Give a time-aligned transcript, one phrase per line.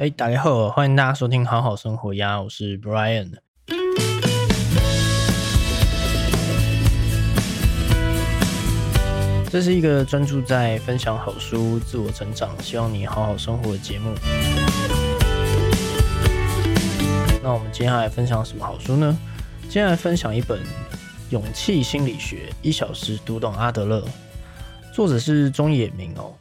[0.00, 3.32] 哎，大家好，欢迎大家收听好好生活呀，我是 Brian。
[9.50, 14.14] 这是一个专注在分享好书、自我成长，希望你好好生活的节目。
[17.42, 19.18] 那我们接下来分享什么好书呢？
[19.68, 20.58] 接下来分享一本
[21.28, 24.00] 《勇气心理学：一小时读懂阿德勒》，
[24.94, 26.32] 作者是中野明哦。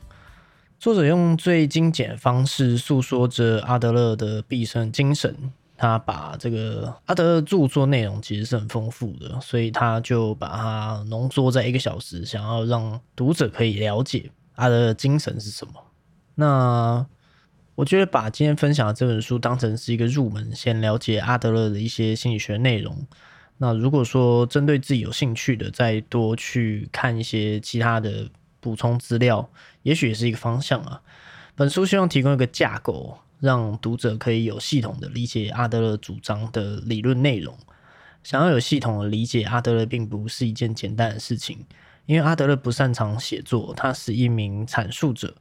[0.80, 5.52] 作者用最精简方式诉说着阿德勒的毕生精神。
[5.76, 15.74] 他把这个阿德勒著作内容其实是很丰富的，所以他就把它浓缩在一个小时，想要让读者可以了解阿德勒精神是什么。
[16.36, 17.06] 那
[17.76, 23.06] 我觉得把今天分享的这本书当成是一个入门，先了解阿德勒的一些心理学内容。
[23.58, 29.50] 那如果说针对自己有兴趣的，再多去看一些其他的补充资料，
[29.90, 31.02] 也许也是一个方向啊。
[31.56, 33.18] 本书希望提供一个架构。
[33.42, 37.58] 让读者可以有系统的理解阿德勒主张的理论内容。
[38.22, 41.66] 想要有系统的理解阿德勒，并不是一件简单的事情，
[42.06, 45.34] 因为阿德勒不擅长写作，他是一名阐述者，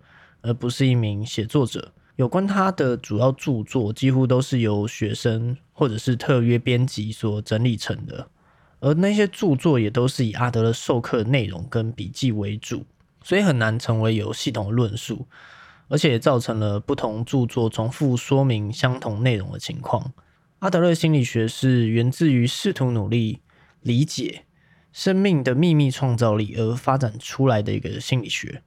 [0.42, 1.90] 而不是一名写作者。
[2.14, 8.28] 有关他的主要著作，几乎都是由学生或者是特约编辑所整理成的，
[8.78, 12.86] 而那些著作也都是以阿德勒授课内容跟笔记为主，
[13.22, 15.26] 所以很难成为有系统论述。
[15.90, 20.12] 而且也造成了不同著作重复说明相同内容的情况。
[20.58, 23.40] 阿德勒心理学是源自于试图努力
[23.80, 24.44] 理解
[24.92, 28.62] 生命的秘密创造力而发展出来的一个心理学。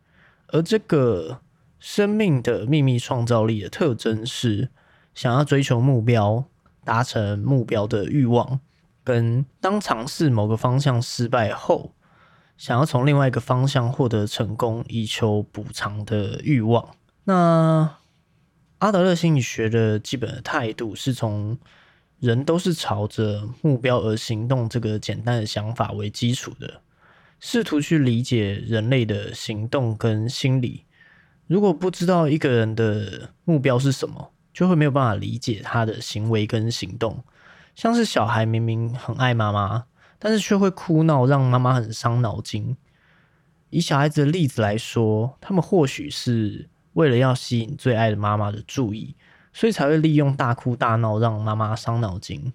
[0.47, 1.41] 而这个
[1.79, 4.69] 生命的秘密创造力的特征是
[5.13, 6.45] 想要追求目标、
[6.83, 8.59] 达成目标的欲望，
[9.03, 11.93] 跟当尝试某个方向失败后，
[12.57, 16.95] 想要从另外一个方向获得成功以求补偿的欲望。
[17.23, 17.97] 那
[18.79, 21.57] 阿德勒心理学的基本的态度是从
[22.19, 26.81] 人都是朝着目标而行动这个简单的想法为基础的，
[27.39, 30.85] 试图去理解人类的行动跟心理。
[31.47, 37.23] 如果不知道一个人的目标是什么，就会没有办法理解他的行为跟行动。
[37.75, 39.85] 像是小孩明明很爱妈妈，
[40.21, 42.77] 但是却会哭闹，让妈妈很伤脑筋。
[43.71, 46.69] 以小孩子的例子来说，他们或许是。
[46.93, 49.15] 为了要吸引最爱的妈妈的注意，
[49.53, 52.51] 所以才会利用大哭大闹让妈妈伤脑筋。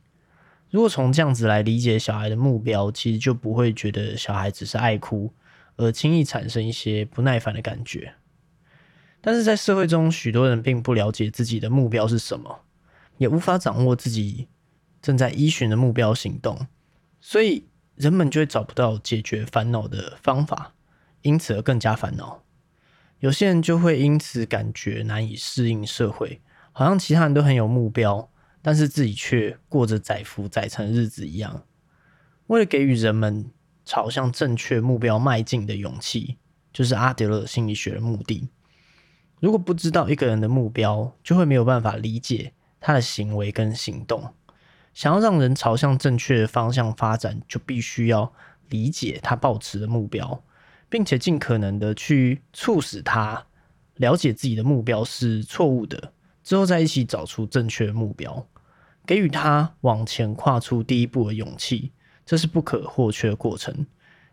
[0.69, 5.33] 如果从这样子来理解小孩的目标，其实就不会觉得小孩只是爱哭，
[5.77, 8.13] 而轻易产生一些不耐烦的感觉。
[9.23, 12.61] 但是在社会中，许多人并不了解自己的目标是什么，
[13.17, 14.49] 也无法掌握自己
[15.01, 16.67] 正在依循的目标行动，
[17.29, 17.67] 所以
[17.97, 20.75] 人们就会找不到解决烦恼的方法，
[21.23, 22.45] 因此而更加烦恼。
[23.19, 28.31] 有些人就会因此感觉难以适应社会，好像其他人都很有目标，
[28.63, 31.65] 但是自己却过着载浮载沉日子一样。
[32.47, 33.51] 为了给予人们
[33.85, 36.37] 朝向正确目标迈进的勇气，
[36.73, 38.49] 就是阿德勒心理学的目的。
[39.41, 44.33] 如果不知道一个人的目标，就会没有办法理解他的行为跟行动。
[44.97, 48.33] 想要让人朝向正确的方向发展，就必须要
[48.71, 50.43] 理解他抱持的目标。
[50.89, 53.45] 并且尽可能的去促使他
[53.97, 56.13] 了解自己的目标是错误的，
[56.45, 58.47] 之后再一起找出正确的目标，
[59.05, 61.91] 给予他往前跨出第一步的勇气，
[62.25, 63.85] 这是不可或缺的过程。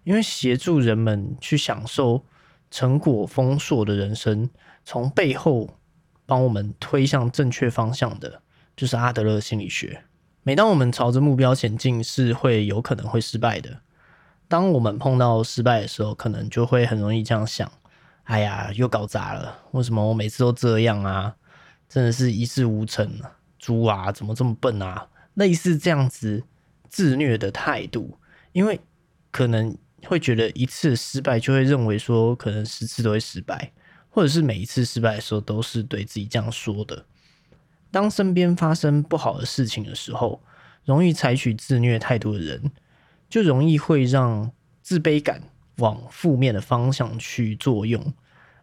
[0.04, 2.24] 因为协助人们去享受
[2.70, 4.48] 成果丰硕的人生，
[4.86, 5.80] 从背后
[6.28, 8.44] 帮我们推向正确方向的，
[8.76, 10.04] 就是阿德勒心理学。
[10.46, 13.80] 每当我们朝着目标前进，是会有可能会失败的。
[14.50, 17.72] 当我们碰到失败的时候，可能就会很容易这样想：
[18.26, 19.60] 哎呀，又搞砸了！
[19.72, 21.34] 为什么我每次都这样啊？
[21.88, 23.10] 真的是一事无成，
[23.58, 25.08] 猪啊，怎么这么笨啊？
[25.36, 26.44] 类似这样子
[26.90, 28.20] 自虐的态度，
[28.52, 28.82] 因为
[29.32, 29.78] 可能
[30.08, 33.72] 会觉得一次失败就会认为说，可能十次都会失败，
[34.10, 37.06] 或者是每一次失败的时候都是对自己这样说的。
[37.94, 40.42] 当身边发生不好的事情的时候，
[40.84, 42.72] 容易采取自虐态度的人。
[43.30, 44.52] 就容易会让
[44.84, 45.42] 自卑感
[45.78, 48.14] 往负面的方向去作用，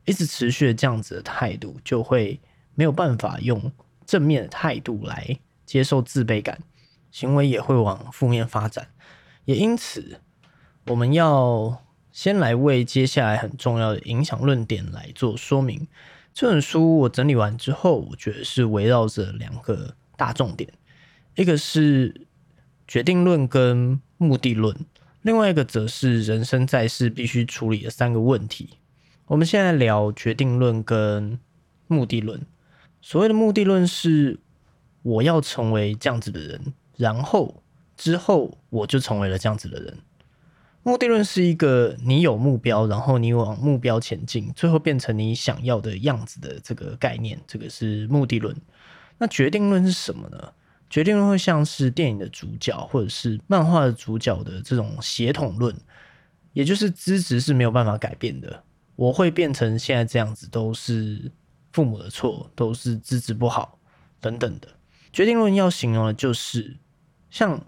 [0.04, 2.40] 一直持续的这样子的态度，就会
[2.76, 3.72] 没有办法用
[4.06, 5.36] 正面的态度来
[5.66, 6.60] 接受自卑感，
[7.10, 8.86] 行为也会往负面发展。
[9.44, 10.20] 也因此，
[10.86, 11.82] 我们要
[12.12, 15.88] 先来为接下来很重要的影响论点来做说明。
[16.32, 20.72] 这本书我整理完之后，我觉得是围绕着两个大重点，
[21.34, 22.26] 一个是
[22.86, 24.00] 决定论跟。
[24.22, 24.76] 目的论，
[25.22, 28.68] 另外一个则是人生在世必须处理的三个问题。
[29.28, 31.40] 我们现在聊决定论跟
[31.86, 32.44] 目的论。
[33.00, 34.38] 所谓的目的论是
[35.00, 37.62] 我要成为这样子的人，然后
[37.96, 39.96] 之后我就成为了这样子的人。
[40.82, 48.56] 目的论是一个你有目标，然后你往目标前进，最后变成你想要的样子的这个概念，这个是目的论。
[49.18, 50.52] 那决定论是什么呢？
[50.88, 55.76] 决定论会像是电影的主角或者是漫画的主角的这种协同论，
[56.54, 58.64] 也就是资质是没有办法改变的。
[58.96, 61.30] 我会变成现在这样子，都是
[61.72, 63.78] 父母的错，都是资质不好
[64.18, 64.68] 等等的。
[65.12, 66.76] 决定论要形容的就是，
[67.30, 67.62] 像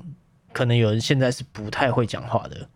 [0.52, 2.68] 可能有人现在是不太会讲话的。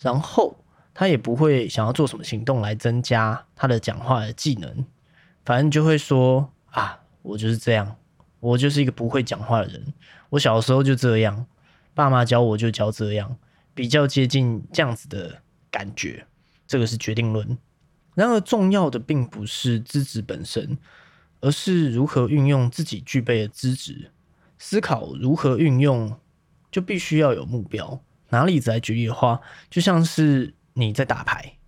[0.00, 0.56] 然后
[0.94, 4.84] 他也不会想要做什么行动来增加他的讲话的技能，
[5.44, 7.96] 反正就会说啊，我就是这样，
[8.40, 9.92] 我就是一个不会讲话的人，
[10.30, 11.46] 我小时候就这样，
[11.94, 13.36] 爸妈教我就教这样，
[13.74, 16.26] 比较接近这样子的感觉。
[16.66, 17.58] 这个是决定论。
[18.14, 20.78] 然而重要的并不是资质本身，
[21.40, 24.10] 而是如何运用自己具备的资质。
[24.58, 26.16] 思考如何运用，
[26.70, 28.00] 就必须要有目标。
[28.30, 31.58] 拿例子来举例的话，就像是你在打牌，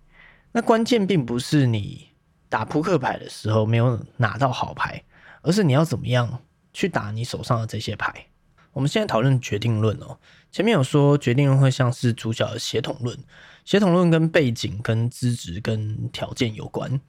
[0.51, 2.09] 那关键并不是你
[2.49, 5.03] 打扑克牌的时候没有拿到好牌，
[5.41, 6.41] 而是你要怎么样
[6.73, 8.27] 去打你手上的这些牌。
[8.71, 10.17] 我们现在讨论决定论哦，
[10.51, 13.17] 前面有说决定论会像是主角的协同论，
[13.65, 16.99] 协同论跟背景、跟资质、跟条件有关，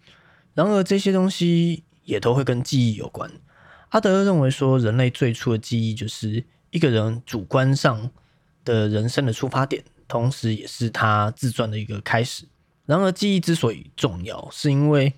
[0.52, 3.30] 然而这些东西也都会跟记忆有关。
[3.90, 8.10] 阿德勒认为说，人类最初的记忆就是一个人主观上。
[8.64, 12.46] 的人生的出发点，同时也是他自传的一个开始。
[12.86, 15.14] 然而，记忆之所以重要，是因为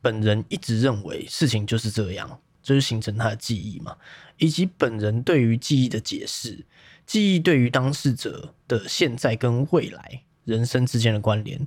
[0.00, 3.96] 本人一直认为事情就是这样，就是形成他的记忆嘛，
[4.36, 6.64] 以及本人对于记忆的解释，
[7.04, 11.66] 记忆对于当事者的现在跟未来人生之间的关联。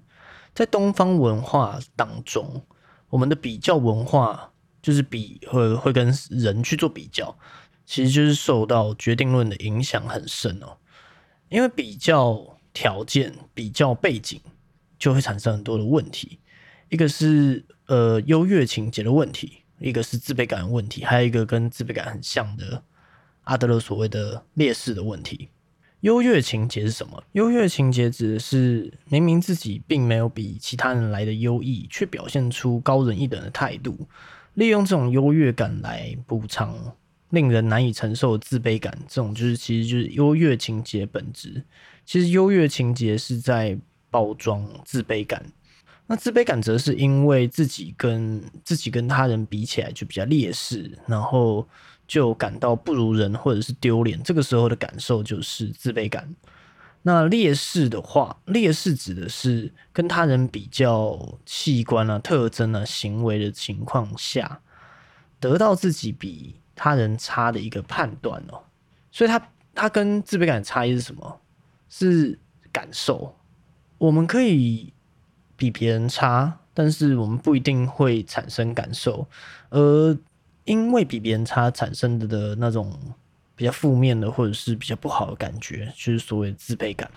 [0.53, 2.63] 在东方文化当中，
[3.09, 4.51] 我们的比较文化
[4.81, 7.37] 就是比会会跟人去做比较，
[7.85, 10.77] 其实就是受到决定论的影响很深哦。
[11.51, 14.39] 因为比较条件、比较背景，
[14.97, 16.39] 就会产生很多的问题。
[16.87, 22.81] 一个是呃优越情节的问题，一个是自卑感的问题，还有一个跟自卑感很像的
[23.43, 25.49] 阿德勒所谓的劣势的问题。
[25.99, 27.21] 优越情节是什么？
[27.33, 34.07] 优越情节指的是明明自己并没有比其他人来的优异，却表现出高人一等的态度，
[34.53, 36.95] 利用这种优越感来补偿。
[37.31, 41.63] 令人难以承受的自卑感，这种就是其实就是优越情节本质。
[42.05, 43.77] 其实优越情节是在
[44.09, 45.43] 包装自卑感，
[46.07, 51.65] 那自卑感则是因为自己跟自己跟他人比起来就比较劣势，然后
[52.05, 54.21] 就感到不如人或者是丢脸。
[54.23, 56.35] 这个时候的感受就是自卑感。
[57.03, 64.59] 那劣势的话，劣势指的是跟他人比较器官啊、特征啊、行为的情况下，
[65.39, 66.60] 得到自己比。
[66.83, 68.59] 他人差的一个判断哦，
[69.11, 69.39] 所以他
[69.75, 71.39] 他跟自卑感的差异是什么？
[71.89, 72.39] 是
[72.71, 73.35] 感受。
[73.99, 74.91] 我们可以
[75.55, 79.27] 比别人差，但是我们不一定会产生感受。
[79.69, 80.17] 而
[80.63, 82.97] 因为比别人差产生的的那种
[83.55, 87.11] 比较负面的或者是比较不好的感觉，就是所谓自卑感。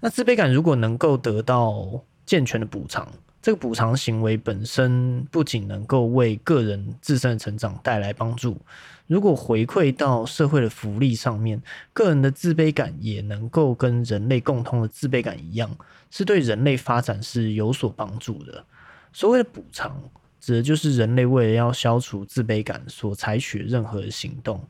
[0.00, 3.08] 那自卑感如果能够得到健全的补偿。
[3.46, 8.60] 这个补偿行为本身不仅能够为个人自身的成长带来帮助，
[9.06, 15.70] 如果回馈到社会的福利上面，个人的自卑感也能够跟人类共通的自卑感一样，
[16.10, 18.64] 是对人类发展是有所帮助的。
[19.12, 19.96] 所谓的补偿，
[20.40, 24.60] 指的就是人类为了要消除自卑感所采取任何行动。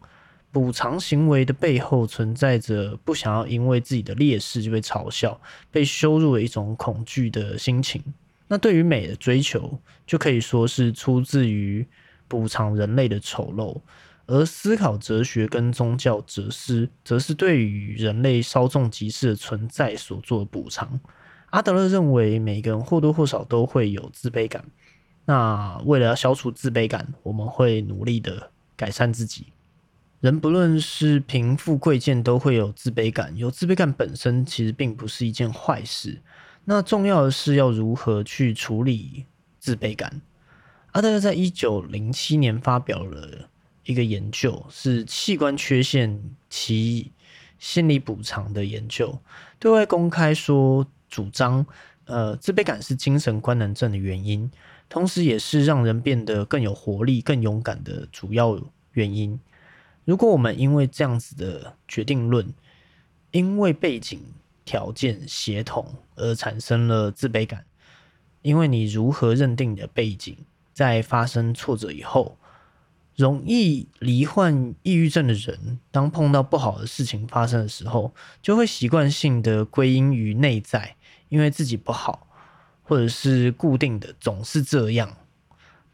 [0.53, 8.05] 补偿行为的背后存在着不想要因为自己的劣势就被嘲笑、被羞辱的一种恐惧的心情。
[8.49, 11.87] 那对于美的追求，就可以说是出自于
[12.29, 13.81] 补偿人类的丑陋；
[14.27, 21.01] 而思考哲学跟宗教哲思，则是对于人类稍纵即逝的存在所做的补偿。
[21.51, 24.65] 阿德勒认为，每个人或多或少都会有自卑感。
[25.25, 29.47] 那为了要消除自卑感，我们会努力的改善自己。
[30.21, 33.37] 人不论是贫富贵贱，都会有自卑感。
[33.37, 36.21] 有自卑感本身其实并不是一件坏事。
[36.69, 39.25] 那重要的是要如何去处理
[39.61, 40.21] 自卑感。
[40.91, 43.49] 阿德勒在一九零七年发表了
[43.85, 46.21] 一个研究，是器官缺陷
[46.51, 47.13] 其
[47.57, 49.17] 心理补偿的研究，
[49.61, 51.65] 对外公开说主张，
[52.07, 54.51] 呃，自卑感是精神官能症的原因，
[54.89, 58.61] 同时也是让人变得更有活力、更勇敢的主要
[58.93, 59.39] 原因。
[60.05, 62.53] 如果我们因为这样子的决定论，
[63.31, 64.21] 因为背景。
[64.67, 67.65] 条件协同而产生了自卑感，
[68.43, 70.37] 因为你如何认定你的背景，
[70.75, 72.37] 在发生挫折以后，
[73.15, 80.97] 容易罹患抑郁症的人，当碰到不好的事情发生的时候，就会习惯性的归因于内在，
[81.31, 82.29] 因为自己不好，
[82.83, 85.17] 或者是固定的总是这样，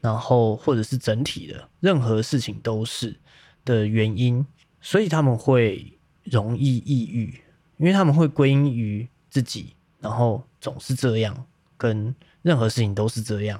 [0.01, 3.15] 然后或者是整体的任何事情都是
[3.63, 4.45] 的原因，
[4.81, 7.41] 所以他们会容易抑郁，
[7.77, 11.45] 因为他们会归因于自己，然后总是这样，
[11.77, 13.59] 跟任何事情都是这样。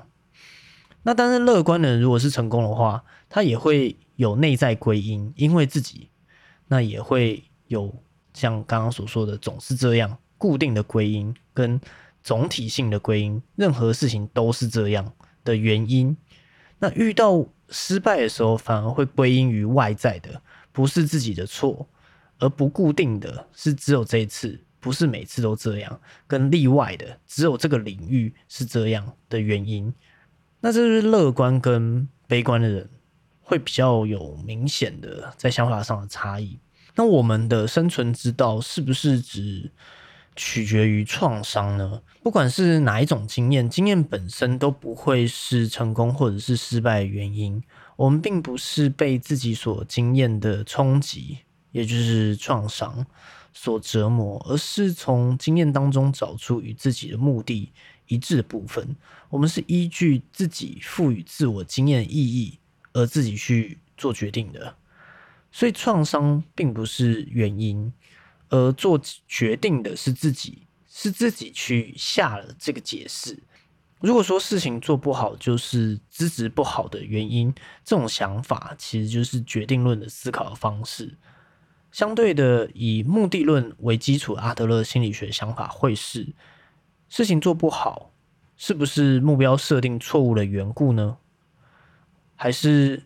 [1.04, 6.10] 那但是乐观的人如果是成功的话，他也会有内在归因，因为自己，
[6.68, 7.94] 那也会有
[8.34, 11.80] 像刚刚所说的总是这样固定的归因跟
[12.24, 15.12] 总体性的归因，任何事情都是这样
[15.44, 16.16] 的原因。
[16.80, 20.42] 那遇到失败的时候，反而会归因于外在的，
[20.72, 21.86] 不是自己的错，
[22.44, 29.94] 而不固定的是只有这一次，不是每次都这样，跟例外的只有这个领域是这样的原因。
[30.60, 32.90] 那这是乐观跟悲观的人
[33.42, 36.60] 会比较有明显的在想法上的差异。
[36.96, 39.72] 那我们的生存之道是不是只
[40.36, 42.02] 取决于创伤呢？
[42.22, 47.64] 不管是哪一种经验，经验本身都不会是成功或者是失败的原因。
[47.96, 51.40] 我们并不是被自己所经验的冲击，
[51.74, 53.06] 也就是创伤
[53.54, 57.74] 所折磨，而是从经验当中找出与自己的目的。
[58.08, 58.96] 一致的部分，
[59.30, 62.60] 我们是依据自己赋予自我经验意义
[62.92, 64.76] 而自己去做决定的，
[65.54, 67.92] 所以创伤并不是原因，
[68.50, 73.42] 而做决定的是自己，是自己去下了这个解释。
[74.02, 81.18] 如果说事情做不好就是资质不好的原因，这种想法其实就是决定论的思考方式。
[81.94, 86.34] 相对的，以目的论为基础，阿德勒心理学想法会是。
[87.08, 88.10] 事情做不好，
[88.58, 91.18] 是不是目标设定错误的缘故呢？
[92.36, 93.04] 还是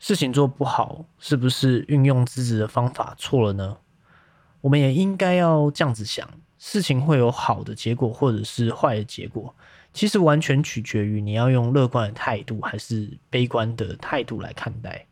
[0.00, 3.78] 事情做不好，是不是运用资质的方法错了呢？
[4.62, 9.54] 我们也应该要这样子想：事情会有好的结果，或者是坏的结果，
[9.92, 15.06] 其实完全取决于你要用乐观的态度，还是悲观的态度来看待。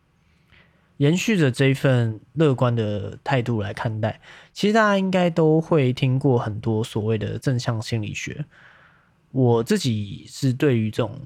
[0.99, 4.19] 延续着这一份乐观的态度来看待，
[4.53, 8.45] 其实大家应该都会听过很多所谓的正向心理学。
[9.31, 11.21] 我自己是对于这种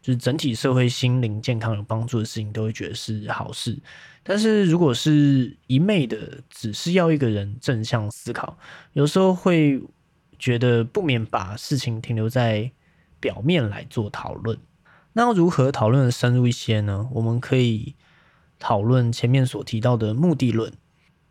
[0.00, 3.76] 就是整体社会心灵健康有帮助的事情，都会觉得是好事。
[4.22, 8.56] 但是如果是一昧的只是要一个人正向思考，
[8.92, 9.82] 有时候会
[10.38, 12.70] 觉得不免把事情停留在
[13.18, 14.56] 表面来做讨论。
[15.14, 17.08] 那如何讨论深入一些呢？
[17.12, 17.96] 我们可以。
[18.58, 20.72] 讨论前面所提到的目的论，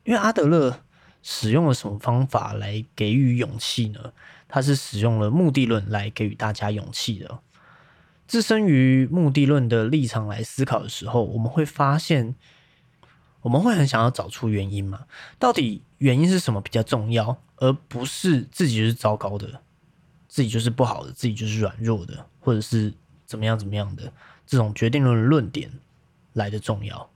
[0.04, 0.82] 因为阿德勒
[1.22, 4.14] 使用了什么方法来给予勇气呢？
[4.48, 7.40] 他是使用了目的论来给予大家勇气的。
[8.28, 12.36] 置身于目的论的立场来思考的时候，我们会发现，
[13.42, 15.06] 我们会很想要找出原因嘛？
[15.38, 19.62] 到底原因是什么比较重要，而不是自己就是糟糕的，
[20.28, 22.94] 自己就是不好的，自己就是软弱的，或者是
[23.26, 24.12] 怎么样怎么样的
[24.46, 25.72] 这种决定论论点
[26.34, 27.10] 来的重要。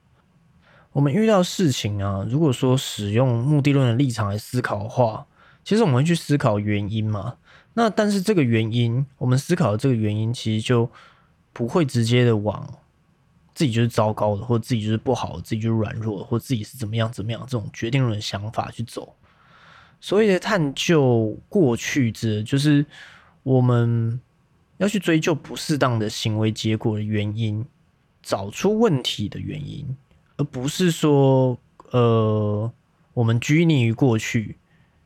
[1.00, 5.25] 我们遇到事情啊，如果说使用目的论的立场来思考的话，
[5.63, 7.38] 其实我们会去思考原因嘛。
[7.75, 10.91] 那但是这个原因，我们思考的这个原因，其实就
[11.53, 12.68] 不会直接的往
[13.56, 19.15] 自己就是糟糕的，或自己就是不好，自己就是软弱，或自己是怎么样怎么样这种决定论的想法去走。
[20.01, 22.86] 所谓的探究过去，指就是
[23.44, 24.20] 我们
[24.79, 27.65] 要去追究不适当的行为结果的原因，
[28.22, 29.96] 找出问题的原因。
[30.39, 31.60] 而不是说，
[31.91, 32.72] 呃，
[33.13, 34.55] 我们拘泥于过去，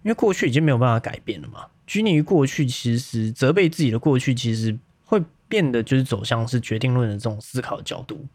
[0.04, 1.66] 因为过去已经没有办法改变了嘛。
[1.88, 8.28] 拘泥于过去，其实责备自己的过去，其实会变得就是走向是决定论的这种思考角度。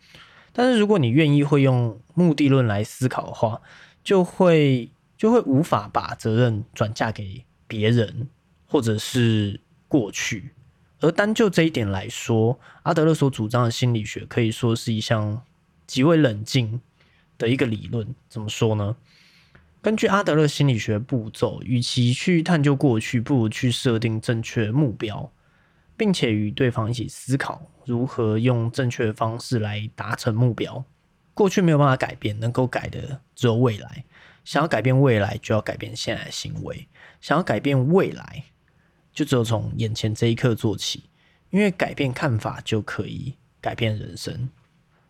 [0.53, 3.61] 但是如果你愿意会用目的论来思考的话，
[4.03, 8.29] 就会就会无法把责任转嫁给别人
[8.67, 10.51] 或者是过去。
[10.99, 15.43] 而单就这一点来说，阿德勒所主张的心理学可以说是一项
[15.87, 16.81] 极为冷静。
[17.39, 18.97] 的一个理论怎么说呢？
[19.81, 25.31] 根据阿德勒心理学步骤，与其去探究过去，不如去设定正确目标，
[25.97, 30.85] 并且与对方一起思考如何用正确的方式来达成目标。
[31.33, 34.05] 过去没有办法改变，能够改的只有未来。
[34.45, 36.89] 想要改变未来，就要改变现在的行为；
[37.21, 38.43] 想要改变未来，
[39.13, 41.05] 就只有从眼前这一刻做起。
[41.51, 44.51] 因为改变看法，就可以改变人生。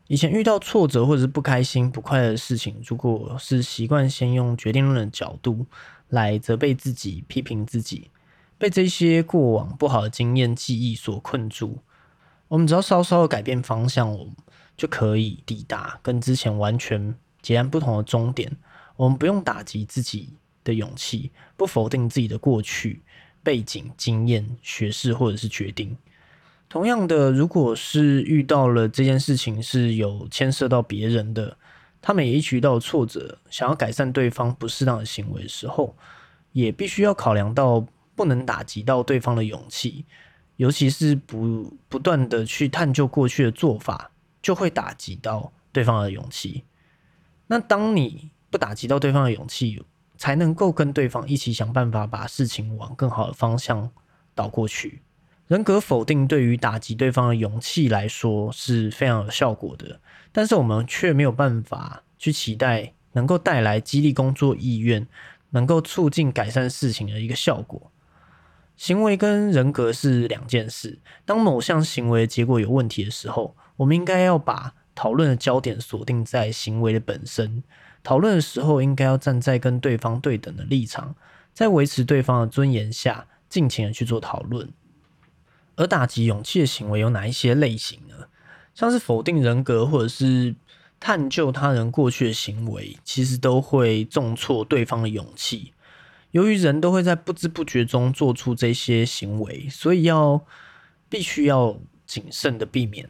[0.09, 5.67] 以前遇到挫折或者是不开心、不快乐的事情，如果是习惯先用决定论的角度
[6.09, 8.11] 来责备自己、批评自己，
[8.57, 11.79] 被这些过往不好的经验、记忆所困住，
[12.49, 14.27] 我们只要稍稍改变方向我，
[14.79, 18.51] 就可以抵达跟之前完全截然不同的终点。
[18.97, 20.31] 我们不用打击自己
[20.65, 23.03] 的勇气，不否定自己的过去
[23.43, 25.95] 背景、经验、学识或者是决定。
[26.69, 31.57] 同样的，如果是遇到了这件事情是有牵涉到别人的，
[32.01, 35.97] 他们也一起遇到挫折，想要改善对方不适当的行为的时候，
[36.53, 37.85] 也必须要考量到
[38.15, 40.05] 不能打击到对方的勇气，
[40.57, 44.11] 尤其是不不断的去探究过去的做法，
[44.43, 46.65] 就会打击到对方的勇气。
[47.47, 49.83] 那当你不打击到对方的勇气，
[50.19, 53.91] 才能够跟对方一起想办法把事情往更好的方向
[54.35, 55.01] 导过去。
[55.49, 59.99] 人格否定对于打击对方的勇气来说是非常有效果的，
[60.31, 65.09] 但是我们却没有办法去期待能够带来激励工作意愿、
[65.51, 67.91] 能够促进改善事情的一个效果。
[68.77, 70.99] 行为跟人格是两件事。
[71.25, 77.65] 当某项行为结果有问题的时候，我们应该要把讨论的焦点锁定在行为的本身。
[78.05, 81.17] 讨论的时候，应该要站在跟对方对等的立场，
[81.55, 84.71] 在维持对方的尊严下，尽情的去做讨论。
[85.79, 88.27] 而打击勇气的行为有哪一些类型呢？
[88.75, 90.57] 像是否定人格，或者是
[90.99, 95.73] 探究他人过去的行为，其实都会重挫对方的勇气。
[96.33, 100.45] 由于人都会在不知不觉中做出这些行为，所以要
[101.09, 103.09] 必须要谨慎的避免。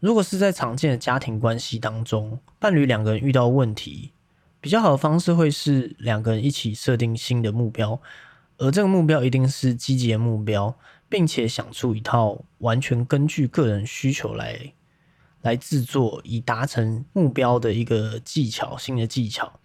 [0.00, 4.12] 如果是在常见的家庭关系当中，伴侣两个人遇到问题。
[4.62, 8.00] 比较好的方式会是两个人一起设定新的目标，
[8.58, 10.74] 而这个目标一定是积极的目标，
[11.10, 14.72] 并且想出一套完全根据个人需求来
[15.42, 19.60] 来制作以达成目标的一个技巧，新的技巧。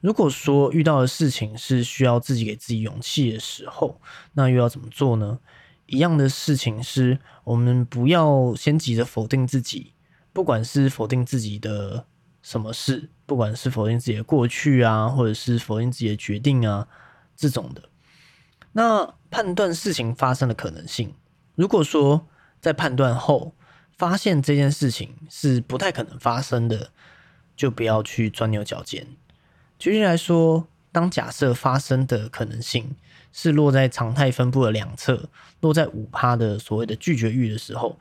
[0.00, 4.00] 如果说遇到的事情是需要自己给自己勇气的时候，
[4.34, 5.40] 那又要怎么做呢？
[5.86, 9.94] 一样的事情是我们不要先急着否定自己，
[10.32, 12.06] 不管是否定自己的。
[12.44, 16.86] 什么事，不管是否定自己的过去啊，或者是否定自己的决定啊，
[17.34, 17.82] 这种的，
[18.74, 21.14] 那判断事情发生的可能性，
[21.54, 22.28] 如果说
[22.60, 23.54] 在判断后
[23.96, 26.90] 发现这件事情是不太可能发生的，
[27.56, 29.06] 就不要去钻牛角尖。
[29.78, 32.94] 举例来说，当假设发生的可能性
[33.32, 35.28] 是落在常态分布的两侧，
[35.60, 37.98] 落在五趴的所谓的拒绝域的时候，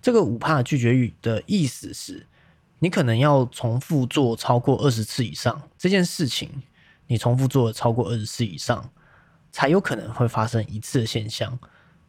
[0.00, 2.26] 这个五趴拒绝域的意思是。
[2.80, 6.62] 你可能要重复做超过二十次以上这件事情，
[7.06, 8.90] 你重复做了超过二十次以上，
[9.54, 11.56] 才有可能会发生一次的现象。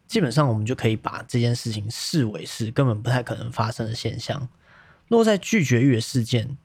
[0.07, 4.49] 基本上，我们就可以把这件事情视为是根本不太可能发生的现象。
[5.09, 6.57] 落在拒绝欲的事件，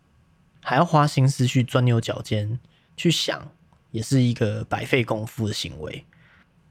[0.62, 2.58] 还要花心思去钻牛角尖
[2.96, 3.52] 去想，
[3.90, 6.06] 也是一个白费功夫的行为。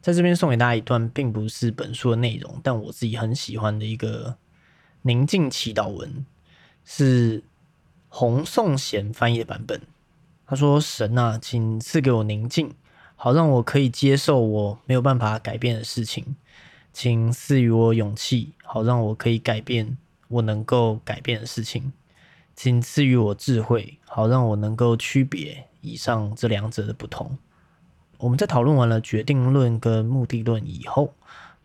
[0.02, 4.36] 在这边送给大家一段，并不是本书的内容，但我自己很喜欢的一个
[5.04, 6.26] 宁静祈祷文。
[6.84, 7.43] 是
[8.08, 9.80] 洪颂贤翻译的版本。
[10.48, 12.74] 他说：“神啊，请赐给我宁静，
[13.22, 16.24] 好让我可以接受我没有办法改变的事情；
[16.94, 19.98] 请赐予我勇气，好让我可以改变
[20.30, 21.92] 我能够改变的事情；
[22.56, 27.38] 请赐予我智慧，好让我能够区别以上这两者的不同。”
[28.20, 31.14] 我们在讨论完了决定论跟目的论以后。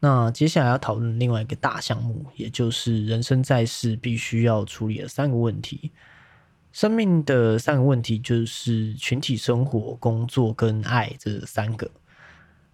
[0.01, 5.93] 那接下来要讨论另外一个大项目，也就是人生在世必须要处理的三个问题。
[6.75, 11.89] 生命的三个问题就是群体生活、工作跟爱这三个。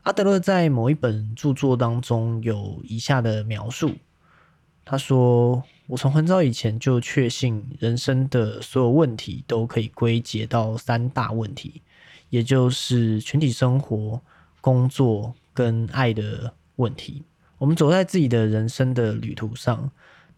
[0.04, 3.92] 阿德勒在某一本著作当中有以下的描述，
[4.86, 11.82] 他说：“我从很早以前就确信，人生的所有问题都可以归结到三大问题，
[12.30, 14.18] 也就是群体生活、
[14.62, 17.22] 工作跟爱的。”问题，
[17.58, 19.90] 我们走在自己的人生的旅途上，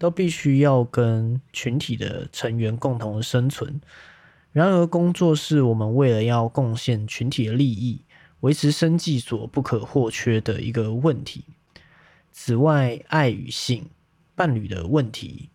[0.03, 3.81] 都必须要跟群体的成员共同生存。
[4.51, 8.01] 然而，工作是我们为了要贡献群体的利益、
[8.41, 11.45] 维持生计所不可或缺的一个问题。
[12.33, 13.89] 此外，爱与性、
[14.35, 15.51] 伴侣的问题，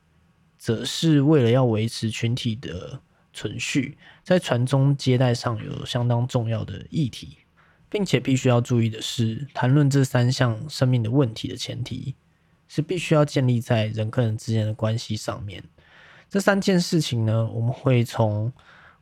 [0.57, 3.01] 则是为了要维持群体的
[3.33, 7.39] 存续，在传宗接代上有相当重要的议题。
[7.89, 12.15] 并且必须要注意的是，谈论这三项生命的问题的前提
[12.67, 15.63] 是必须要建立在人跟人之间的关系上面。
[16.29, 18.51] 这三件事情呢，我们会从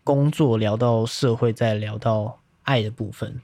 [0.04, 3.42] 工作聊到社会，再聊到爱的部分。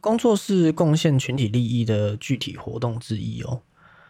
[0.00, 3.62] 工作是贡献群体利益的具体活动之一哦。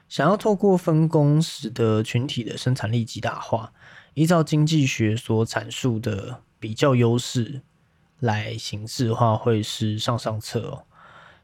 [0.09, 3.73] 想要透过分工使得群体的生产力极大化，
[4.15, 7.63] 依照经济学所阐述的比较优势。
[8.21, 10.85] 来形式化会是上上策哦。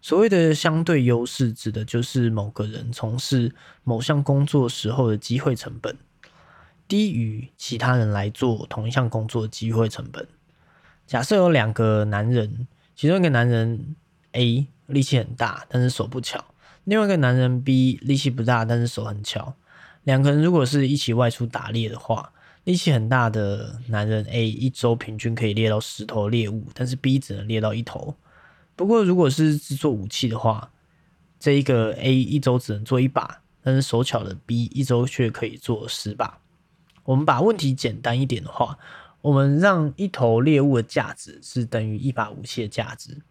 [0.04, 5.96] 所谓的相对优势，指的就是某个人从事某项工作时候的机会成本。
[6.86, 10.28] 低于其他人来做同一项工作的机会成本。
[11.06, 13.96] 假设有两个男人，其中一个男人
[14.32, 16.38] A 力气很大，但是手不巧；
[16.84, 19.54] 另外一个男人 B 力气不大，但是手很巧。
[20.02, 22.30] 两个人如果是一起外出打猎的话，
[22.64, 28.14] 力气很大的男人 A 一周平均可以猎到十头猎物，但是 B 只能猎到一头。
[28.76, 30.70] 不过如果是制作武器的话，
[31.38, 36.40] 这一个 A 一周只能做一把，但是手巧的 B 一周却可以做十把。
[37.04, 38.78] 我们把问题简单一点的话，
[39.20, 43.22] 我们让一头猎物的价值是等于一把武器的价值。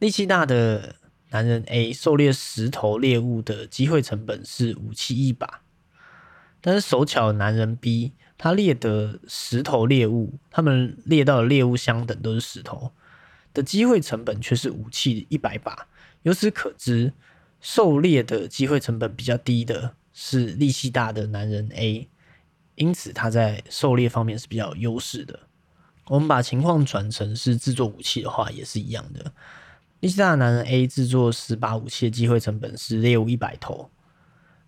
[0.00, 0.96] 力气大的
[1.30, 5.60] 男人 A 狩猎十头猎物的机会成本是武器一把，
[6.60, 12.90] 但是手巧的男人 B 他猎得十头猎物，他们猎到的猎物相等都是十头，
[13.52, 15.86] 的机会成本却是武器一百把。
[16.22, 17.12] 由此可知。
[17.62, 22.08] 狩猎的机会成本比较低的是力气大的男人 A，
[22.74, 25.40] 因此他在狩猎方面是比较有优势的。
[26.06, 29.30] 我们把情况转成是制作武器的话，也是一样的。
[30.00, 33.90] 力气大的男人 A 制作十把武器的机会成本是猎物一百头，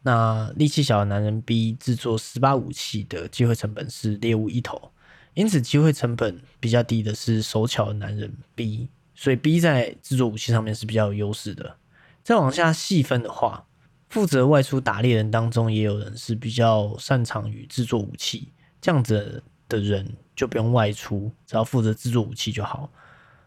[0.03, 4.92] 那力气小的男人 B 制作十把武器的机会成本是猎物一头，
[5.35, 11.77] 因此机会成本比较低的是手巧的男人 B，所以 B 在制作武器上面是比较有优势的。
[12.23, 13.67] 再往下细分的话，
[14.09, 22.91] 负责外出打猎人当中，也有人是比较擅长于制作武器，这样子的人就不用外出，只要负责制作武器就好。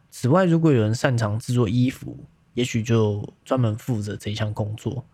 [0.10, 5.06] 此外，如果有人擅长制作衣服，也许就专门负责这一项工作。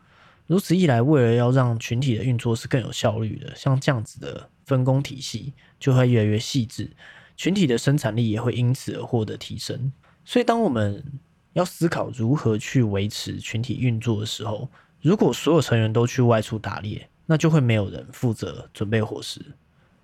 [0.48, 6.90] 如此一来，为了要让群体的运作是更有效率的，像这样子的分工体系就会越来越细致，
[7.36, 9.92] 群体的生产力也会因此而获得提升。
[10.24, 11.04] 所以，当我们
[11.52, 14.70] 要思考如何去维持群体运作的时候，
[15.02, 19.42] 如果所有成员都去外出打猎，那就会没有人负责准备伙食。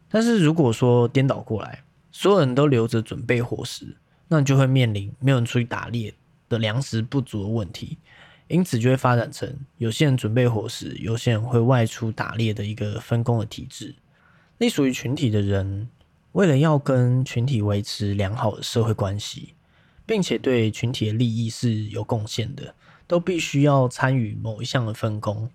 [0.10, 3.95] 但是如果说颠倒过来，所有人都留着准备伙食，
[4.27, 6.13] 那就会面临没有人出去打猎
[6.49, 7.97] 的粮食不足的问题。
[8.49, 13.93] 因此就会发展成有些人准备伙食，有些人会外出打猎的一个分工的体制。
[14.58, 15.89] 隶属于群体的人，
[16.32, 19.54] 为了要跟群体维持良好的社会关系。
[20.08, 22.74] 并且对群体的利益是有贡献的，
[23.06, 25.52] 都必须要参与某一项的分工。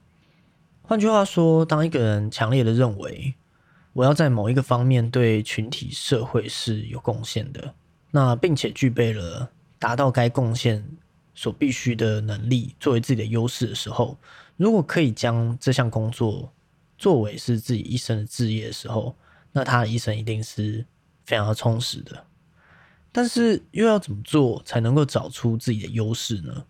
[0.83, 3.33] 换句话说，当一个人强烈的认为
[3.95, 7.73] 我要在某一个方面对群体社会是有贡献的，
[8.11, 10.85] 那并且具备了达到该贡献
[11.35, 14.19] 所必须的能力作为自己的优势的时候，
[14.59, 16.53] 如果可以将这项工作
[17.03, 19.17] 作为是自己一生的志业的时候，
[19.51, 20.87] 那他的一生一定是
[21.27, 22.27] 非常充实的。
[23.11, 26.65] 但是又要怎么做才能够找出自己的优势呢？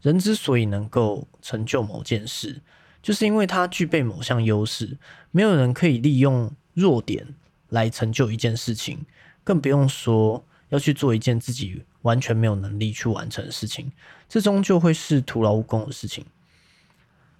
[0.00, 2.62] 人之所以能够成就某件事，
[3.02, 4.96] 就是因为他具备某项优势。
[5.30, 7.34] 没有人可以利用弱点
[7.68, 9.04] 来成就一件事情，
[9.44, 13.92] 更不用说要去做一件自己完全没有能力去完成的事情。
[14.26, 16.24] 这终究会是徒劳无功的事情。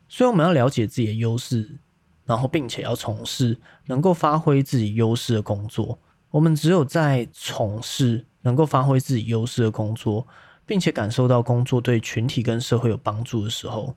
[0.06, 1.78] 所以我们要了解自己的优势，
[2.26, 5.98] 然后并且要从事能够发挥自己优势的工作。
[6.30, 10.26] 我们只有在从事能够发挥自己优势的工作，
[10.66, 13.94] 并且感受到工作对群体跟社会有帮助的时候，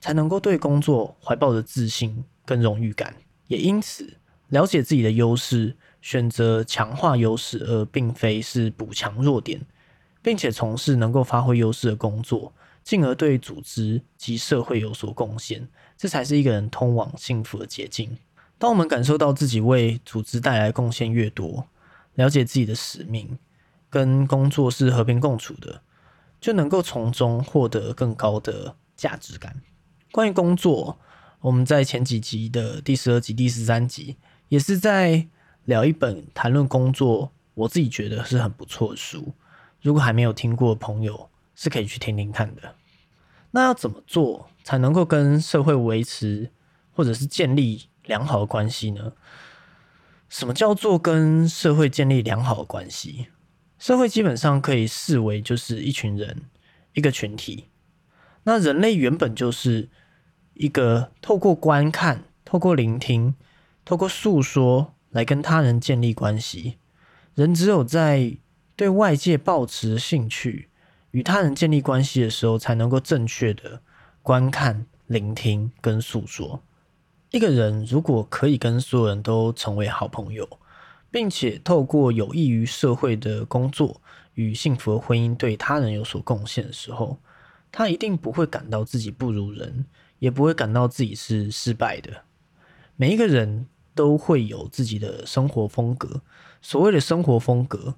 [0.00, 3.14] 才能够对工作怀抱着自信跟荣誉感。
[3.48, 4.16] 也因此，
[4.48, 9.60] 了解自己的优势，选择强化优势，而并非是补强弱点，
[10.22, 15.68] 并且从事能够发挥优势的工作，进而对组织及社会有所贡献，
[16.02, 18.18] 这才是一个人通往幸福的捷径。
[18.58, 21.68] 当我们感受到自己为组织带来贡献越多，
[22.14, 23.38] 了解自己的使命
[23.88, 25.82] 跟工作是和平共处的，
[26.40, 29.62] 就能够从中获得更高的价值感。
[30.10, 30.98] 关于工作，
[31.38, 34.16] 我们在前几集的第十二集、第十三集
[34.48, 35.28] 也是在
[35.66, 39.32] 聊一本谈论工作，我自己觉得是很不错的书。
[39.80, 42.74] 如果还没有听过的朋友，是可以去听听看的。
[43.52, 46.50] 那要怎么做才能够跟社会维持
[46.92, 47.84] 或者是建立？
[48.06, 49.12] 良好的关系呢？
[50.28, 53.28] 什么叫做跟社会建立良好的关系？
[53.78, 56.42] 社会基本上可以视为就是一群人，
[56.94, 57.68] 一个群体。
[58.42, 59.88] 那人类原本就是
[60.54, 63.36] 一个透过观看、透过聆听、
[63.84, 66.78] 透过诉说来跟他人建立关系。
[67.36, 68.36] 人只有在
[68.74, 70.70] 对外界保持兴趣、
[71.12, 73.80] 与他人建立关系的时候，才能够正确的
[74.22, 76.60] 观看、聆听跟诉说。
[77.30, 80.46] 一个人如果可以跟所有人都成为好朋友，
[81.10, 84.00] 并且透过有益于社会的工作
[84.34, 87.18] 与幸福的婚姻对他人有所贡献的时候，
[87.70, 89.86] 他一定不会感到自己不如人，
[90.18, 92.22] 也不会感到自己是失败的。
[92.96, 96.22] 每一个人都会有自己的生活风格。
[96.60, 97.94] 所谓的生活风格，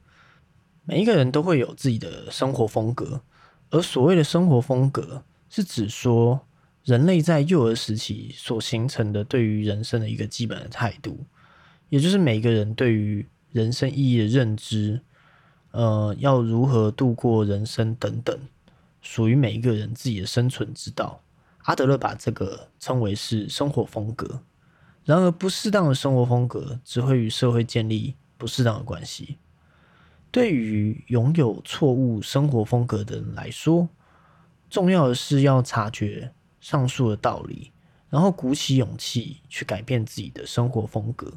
[0.85, 3.23] 每一个人都会有自己的生活风格。
[3.71, 6.47] 而所谓的生活风格，是指说
[6.85, 11.25] 人类在幼儿时期所形成的对于人生的一个基本的态度，
[11.89, 15.01] 也就是每个人对于人生意义的认知，
[15.73, 18.39] 呃，要如何度过人生等等，
[19.01, 21.21] 属于每一个人自己的生存之道。
[21.63, 24.43] 阿德勒把这个称为是生活风格。
[25.05, 29.39] 然而，不适当的生活风格只会与社会建立不适当的关系。
[30.35, 33.89] 对于拥有错误生活风格的人来说，
[34.69, 37.71] 重要的是要察觉上述的道理，
[38.11, 41.33] 然后鼓起勇气去改变自己的生活风格。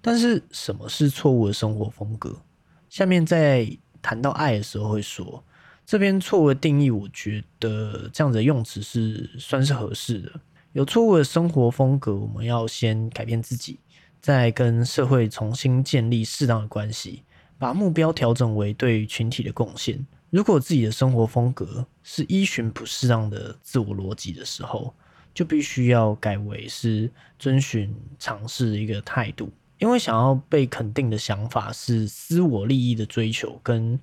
[0.00, 2.42] 但是，什么是错误的生活风格？
[2.88, 3.70] 下面在
[4.02, 5.44] 谈到爱的时候会说。
[5.84, 10.32] 这边错误的定义，我觉得这样的用词是算是合适的。
[10.72, 13.78] 有错误的生活风格，我们要先改变自己，
[14.20, 17.22] 再跟社会重新建立适当的关系，
[17.58, 20.04] 把目标调整为对群体的贡献。
[20.30, 24.94] 如果自己的生活风格是依循不适当的自我逻辑的时候，
[25.34, 29.50] 就必须要改为是遵循尝试一个态度。
[29.78, 33.98] 因为想要被肯定的想法是私我利益的追求跟。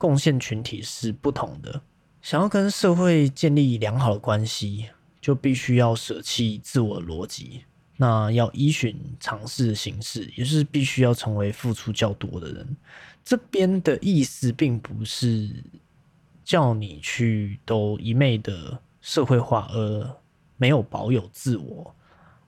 [0.00, 1.82] 贡献群体是不同的。
[2.22, 4.86] 想要跟社会建立良好的关系，
[5.20, 7.64] 就必须要舍弃自我逻辑。
[7.98, 12.76] 那要依循尝试的形式，也是必须要成为付出较多的人。
[13.22, 15.50] 这边的意思并不是
[16.42, 20.16] 叫你去都一昧的社会化，而
[20.56, 21.94] 没有保有自我。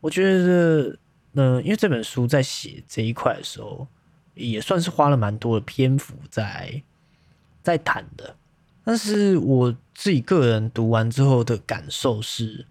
[0.01, 0.99] 我觉得，
[1.35, 3.87] 呃，因为这本书在写这一块的时候，
[4.35, 6.83] 也算是花了蛮多的篇幅在。
[7.63, 8.35] 在谈的，
[8.83, 12.67] 但是我自己个人读完之后的感受是，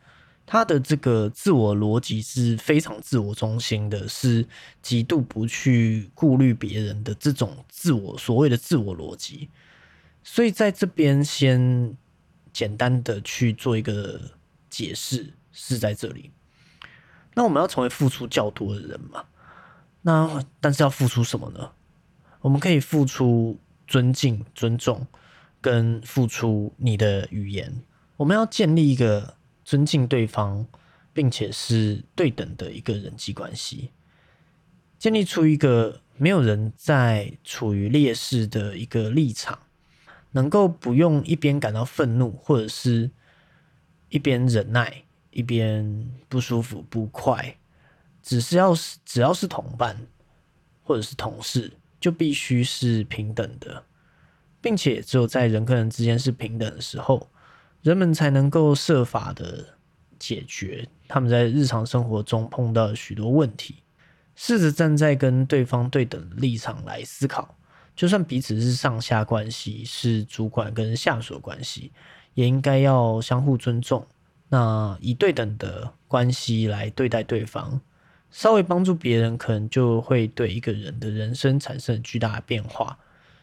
[0.49, 4.43] 他的这个自我逻辑是非常自我中心的，是
[4.81, 9.47] 极度不去顾虑别人的这种自我所谓的自我逻辑。
[10.23, 11.95] 所以在这边先
[12.51, 14.19] 简单的去做一个
[14.71, 16.31] 解释，是在这里。
[17.35, 19.25] 那我们要成为付出较多的人嘛？
[20.01, 21.69] 那但是要付出什么呢？
[22.41, 23.59] 我们可以付出。
[23.91, 25.07] 尊敬、尊重
[25.59, 27.81] 跟付出你的语言，
[28.17, 29.35] 我们要建立一个
[29.69, 30.65] 尊敬对方，
[31.13, 33.91] 并且是对等的一个人际关系，
[34.97, 39.59] 建立出一个没有人在处于劣势的一个立场，
[40.31, 43.11] 能够不用一边感到愤怒，或者是
[44.09, 47.55] 一边忍耐，一边不舒服、不快，
[48.23, 49.95] 只是要是只要是同伴
[50.81, 51.73] 或者是同事。
[51.99, 53.83] 就必须是平等的，
[54.61, 57.29] 并且只有在人跟人之间是平等的时候，
[57.81, 59.65] 人们才能够设法的
[60.17, 63.75] 解决他们在日常生活中碰到许多问题。
[64.35, 67.55] 试着站在跟对方对等的立场来思考，
[67.93, 71.91] 就算彼此是上下关系，是主管跟下属关系，
[72.35, 74.07] 也应该要相互尊重，
[74.47, 77.81] 那以对等的关系来对待对方。
[78.31, 82.97] 稍微帮助别人，可能就会对一个人的人生产生巨大的变化，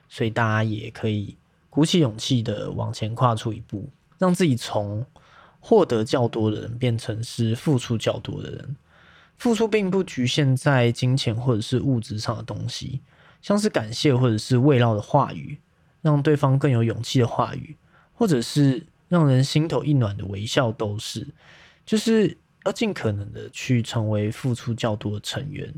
[0.08, 1.36] 所以大家也可以
[1.68, 3.86] 鼓起勇气的往前跨出一步，
[4.18, 5.04] 让自己从
[5.60, 8.76] 获得较多的人变成是付出较多的人。
[9.36, 13.00] 付出并不局限在金钱或者是物质上的东西，
[13.42, 15.58] 像是感谢或者是慰劳的话语，
[16.02, 17.76] 让对方更有勇气的话语，
[18.14, 21.26] 或者是让人心头一暖的微笑，都是，
[21.84, 22.38] 就是。
[22.64, 25.72] 要尽可能的去成为付出较多的成员，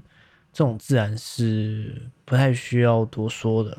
[0.54, 3.76] 这种自然是不太需要多说的。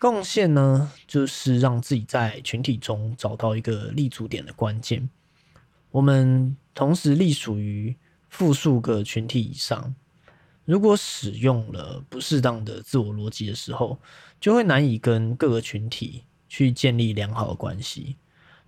[0.00, 5.10] 贡献呢，就是让自己在群体中找到一个立足点的关键。
[5.90, 7.94] 我们同时隶属于
[8.30, 9.94] 复数个群体以上，
[10.64, 14.00] 如果使用了不适当的自我逻辑的时候，
[14.40, 18.16] 就会难以跟各个群体去建立良好的关系。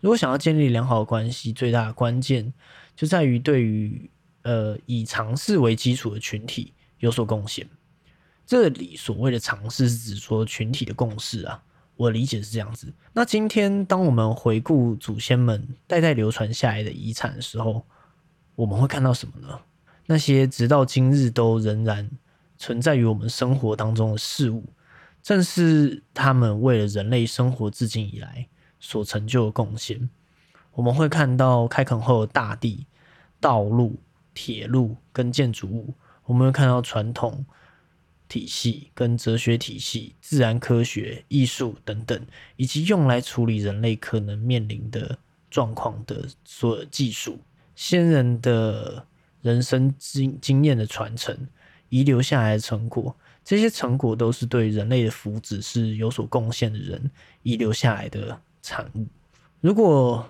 [0.01, 2.53] 如果想要建立良好的关系，最大的关键。
[2.95, 4.11] 就在于对于
[4.43, 7.67] 呃以尝试为基础的群体有所贡献。
[8.53, 11.63] 这里所谓的尝试是指说群体的共识啊，
[11.97, 12.93] 我理解是这样子。
[13.15, 17.83] 那今天当我们回顾祖先们代代流传下来的遗产的时候，
[18.55, 19.59] 我们会看到什么呢？
[20.05, 22.11] 那些直到今日都仍然
[22.59, 24.63] 存在于我们生活当中的事物，
[25.23, 28.47] 正是他们为了人类生活至今以来
[28.79, 30.11] 所成就的贡献。
[30.73, 32.87] 我们会看到开垦后的大地、
[33.41, 33.99] 道路、
[34.35, 37.43] 铁路跟建筑物；我们会看到传统
[38.33, 42.19] 体系跟哲学体系、自然科学、艺术等等，
[42.57, 45.19] 以及用来处理人类可能面临的
[45.51, 47.39] 状况的所有技术、
[47.75, 49.07] 先人的
[49.43, 51.47] 人生经经验的传承，
[51.91, 53.15] 遗留下来的成果，
[53.45, 57.11] 这些成果都是对人类的福祉是有所贡献的人
[57.43, 59.07] 遗留下来的产物。
[59.61, 60.27] 如果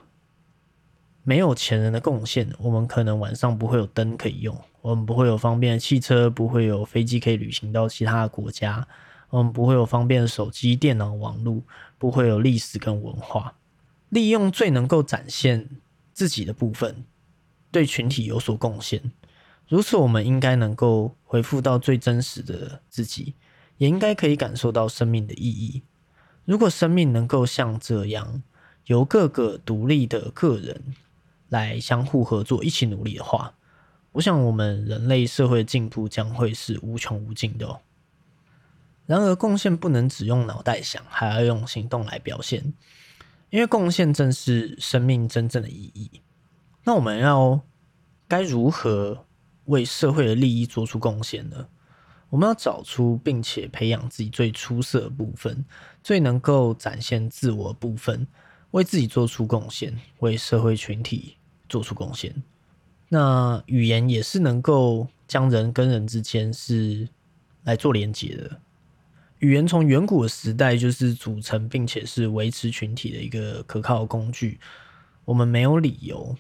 [1.25, 8.87] 没有前人的贡献，我们可能晚上不会有灯可以用，我们不会有方便的汽车，不会有飞机可以旅行到其他的国家，
[9.31, 11.63] 我们不会有方便的手机、电脑、网络，
[11.97, 13.55] 不会有历史跟文化。
[14.09, 15.69] 利用最能够展现
[16.13, 17.05] 自己的部分，
[17.71, 19.13] 对群体有所贡献。
[19.69, 23.35] 如此，我们应该能够回复到最真实的自己，
[23.79, 25.83] 也应该可以感受到生命的意义。
[26.45, 28.43] 如果生命能够像这样，
[28.87, 30.83] 由各个独立的个人
[31.53, 33.53] 来相互合作、一起努力的话，
[34.13, 37.81] 我想我们人类社会进步将会是无穷无尽的哦。
[39.05, 42.73] 然而，贡献不能只用脑袋想，还要用行动来表现，
[43.51, 46.23] 因为贡献正是生命真正的意义。
[46.85, 47.61] 那我们要
[48.27, 49.27] 该如何？
[49.67, 51.69] 为社会的利益做出贡献呢？
[52.31, 55.65] 我们要找出并且培养自己最出色的部分，
[56.03, 58.27] 最能够展现自我部分，
[58.73, 61.37] 为自己做出贡献，为社会群体
[61.73, 62.33] 做出贡献。
[63.09, 67.09] 那语言也是能够将人跟人之间是
[67.65, 68.61] 来做连接的。
[69.39, 74.61] 语言从远古的时代就是组成并且是维持群体的一个可靠工具。
[75.25, 76.37] 我们没有理由。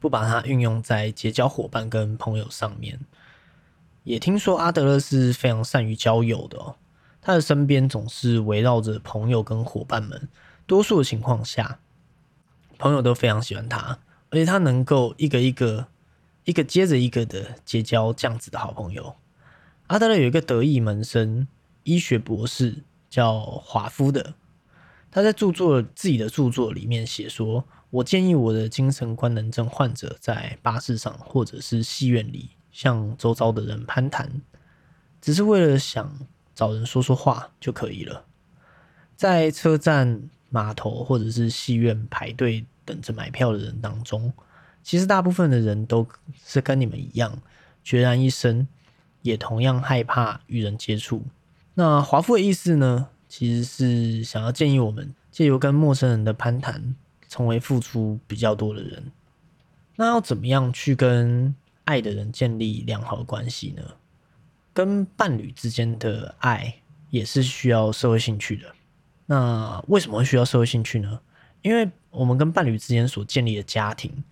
[0.00, 3.00] 不把它运用在结交伙伴跟朋友上面。
[4.02, 6.76] 也听说阿德勒是非常善于交友的哦，
[7.22, 10.28] 他的身边总是围绕着朋友跟伙伴们。
[10.66, 11.78] 多数的情况下，
[12.76, 13.98] 朋友都非常喜欢他，
[14.34, 15.86] 而且他能够一个一个、
[16.44, 19.14] 一个接着一个的结交这样子的好朋友。
[19.86, 21.46] 阿德勒有一个得意门生，
[21.84, 24.34] 医学博士叫华夫的，
[25.08, 27.64] 他在著作自己的著作里面写说。
[27.90, 34.42] 我建议我的精神官能症患者在巴士上或者是戏院里向周遭的人攀谈，
[35.20, 36.12] 只是为了想
[36.56, 38.24] 找人说说话就可以了。
[39.14, 44.32] 在车站、码头或者是戏院排队等着买票的人当中，
[44.82, 46.06] 其实大部分的人都
[46.44, 47.36] 是跟你们一样，
[47.84, 48.66] 孑然一身，
[49.22, 51.24] 也同样害怕与人接触。
[51.74, 56.94] 那华夫的意思呢，其实是想要建议我们借由跟陌生人的攀谈。
[57.26, 59.10] 成为付出比较多的人，
[59.96, 63.82] 那要怎么样去跟爱的人建立良好关系呢？
[64.72, 66.72] 跟伴侣之间的爱
[67.10, 68.72] 也是需要社会兴趣的。
[69.26, 71.18] 那为什么需要社会兴趣呢？
[71.64, 74.22] 因为我们跟伴侣之间所建立的家庭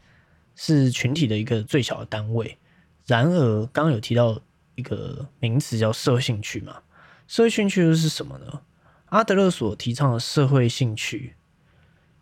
[0.54, 2.58] 是群体的一个最小的单位。
[3.06, 4.38] 然而，刚刚有提到
[4.74, 6.82] 一个名词叫社会兴趣嘛？
[7.26, 8.60] 社会兴趣又是什么呢？
[9.06, 11.34] 阿德勒所提倡的社会兴趣。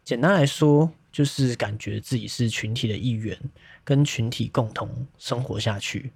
[0.05, 3.37] 简单来说，就是感觉自己是群体的一员，
[3.83, 6.13] 跟群体共同生活下去。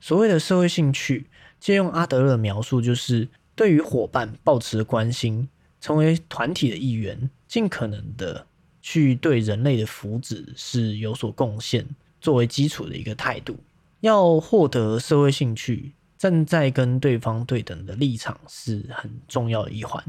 [0.00, 1.28] 所谓的社会兴趣，
[1.60, 5.48] 借用阿德勒的描述，就是对于伙伴保持关心，
[5.80, 8.46] 成为团体的一员，尽可能的
[8.80, 11.86] 去对人类的福祉是有所贡献，
[12.18, 13.54] 作为基础的一个态度。
[14.00, 20.02] 要获得社会兴趣，站在跟对方对等的立场是很重要的一环。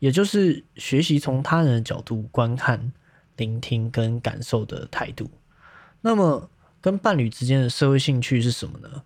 [0.00, 2.92] 也就是学习从他人的角度观看、
[3.36, 5.30] 聆听跟感受的态度。
[6.00, 9.04] 那么，跟伴侣之间的社会兴趣是什么呢？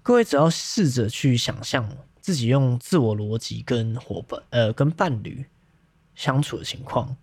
[0.00, 5.44] 各位只要试着去想象自己用自我逻辑跟伙伴、呃，跟伴侣
[6.20, 7.16] 相处的情况，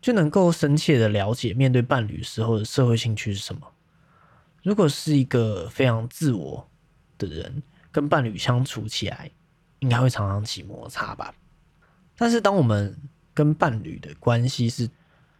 [0.00, 3.66] 就能够深切的了解面对伴侣时候的社会兴趣是什么。
[4.62, 6.70] 如果是一个非常自我
[7.18, 9.28] 的人，跟伴侣相处起来，
[9.80, 11.34] 应该会常常起摩擦吧。
[12.16, 12.96] 但是，当我们
[13.34, 14.88] 跟伴侣的关系是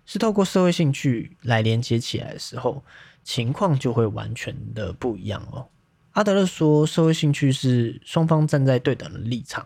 [0.04, 2.82] 是透过社会兴趣来连接起来的时候，
[3.22, 5.68] 情况就会完全的不一样哦。
[6.12, 9.64] 阿德勒说，社会兴趣是双方站在对等的立场，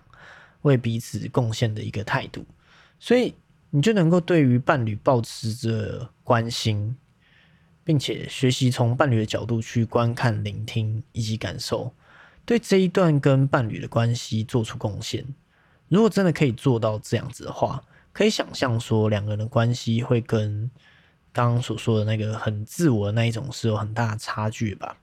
[0.61, 2.45] 为彼此贡献的一个态度，
[3.05, 3.35] 所以
[3.69, 6.97] 你就能够对于伴侣保持着关心，
[7.85, 11.93] 并且学习从伴侣的角度去观看、聆听以及感受，
[12.47, 15.23] 对这一段跟伴侣的关系做出贡献。
[15.89, 20.71] 如果真的可以做到这样子的话，可以想象说两个人的关系会跟
[21.31, 24.97] 刚刚所说的那个很自我的那一种是有很大的差距吧。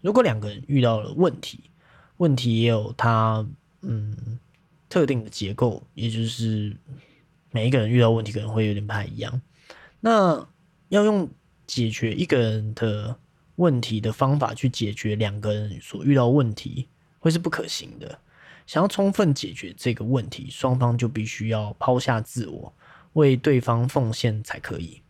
[0.00, 1.60] 如果两个人遇到了问题，
[2.16, 3.46] 问题也有它
[3.82, 4.38] 嗯
[4.88, 6.76] 特定的结构，也就是
[7.52, 9.40] 每一个人遇到问题可能会有点不太一样。
[10.00, 10.48] 那
[10.88, 11.30] 要用
[11.66, 13.16] 解决一个人的
[13.56, 16.88] 问题的方法去解决两个人所遇到问题，
[17.20, 18.18] 会是不可行的。
[18.66, 22.72] 想要充分解决这个问题，双方就必须要抛下自我，
[23.12, 25.02] 为对方奉献才可以。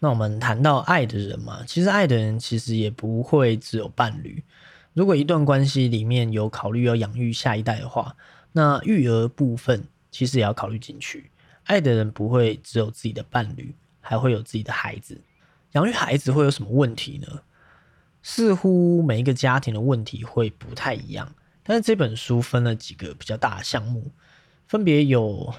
[0.00, 4.42] 那我们谈到爱的人嘛，其实爱的人其实也不会只有伴侣，
[4.92, 8.14] 如果一段关系里面有考虑要养育下一代的话，
[8.52, 11.30] 那育儿部分其实也要考虑进去。
[11.64, 15.20] 爱的人不会只有自己的伴侣，还会有自己的孩子。
[15.72, 17.42] 养育孩子会有什么问题呢？
[18.22, 21.34] 似乎每一个家庭的问题会不太一样。
[21.62, 24.10] 但是这本书分了几个比较大的项目，
[24.66, 25.52] 分别有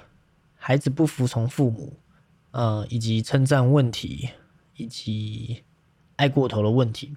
[0.55, 1.97] 孩子不服从父母，
[2.51, 4.29] 呃，以及称赞问题，
[4.75, 5.63] 以及
[6.15, 7.13] 爱过头的问题。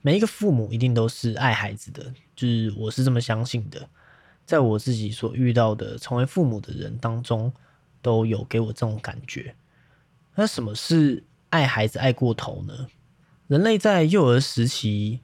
[0.00, 3.88] 每一个父母一定都是爱孩子的，就是我是这么相信的。
[4.44, 7.52] 在我自己所遇到的成为父母的人当中，
[8.02, 9.54] 都有给我这种感觉。
[10.34, 12.88] 那什么是爱孩子爱过头呢？
[13.46, 15.20] 人类在幼儿时期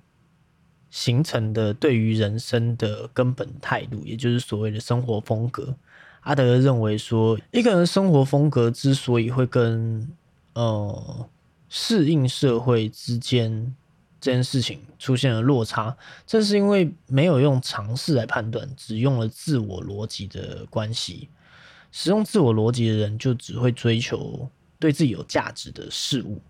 [0.88, 5.76] 形成的对于人生的根本态度，也就是所谓的生活风格。
[6.20, 10.10] 阿德认为说，一个人生活风格之所以会跟
[10.54, 11.28] 呃
[11.68, 13.74] 适应社会之间。
[14.20, 21.28] 这件事情出现了落差，正是因为没有用尝试来判断，只用了自我逻辑的关系。
[21.90, 26.40] 使用自我逻辑的人，就只会追求对自己有价值的事物，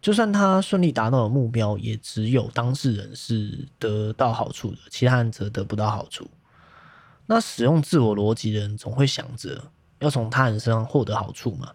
[0.00, 6.28] 就算他顺利达到了目标，也只有当事人是得到好处的，其他人则得不到好处。
[7.26, 9.62] 那使用自我逻辑的人，总会想着
[9.98, 11.72] 要从他人身上获得好处嘛，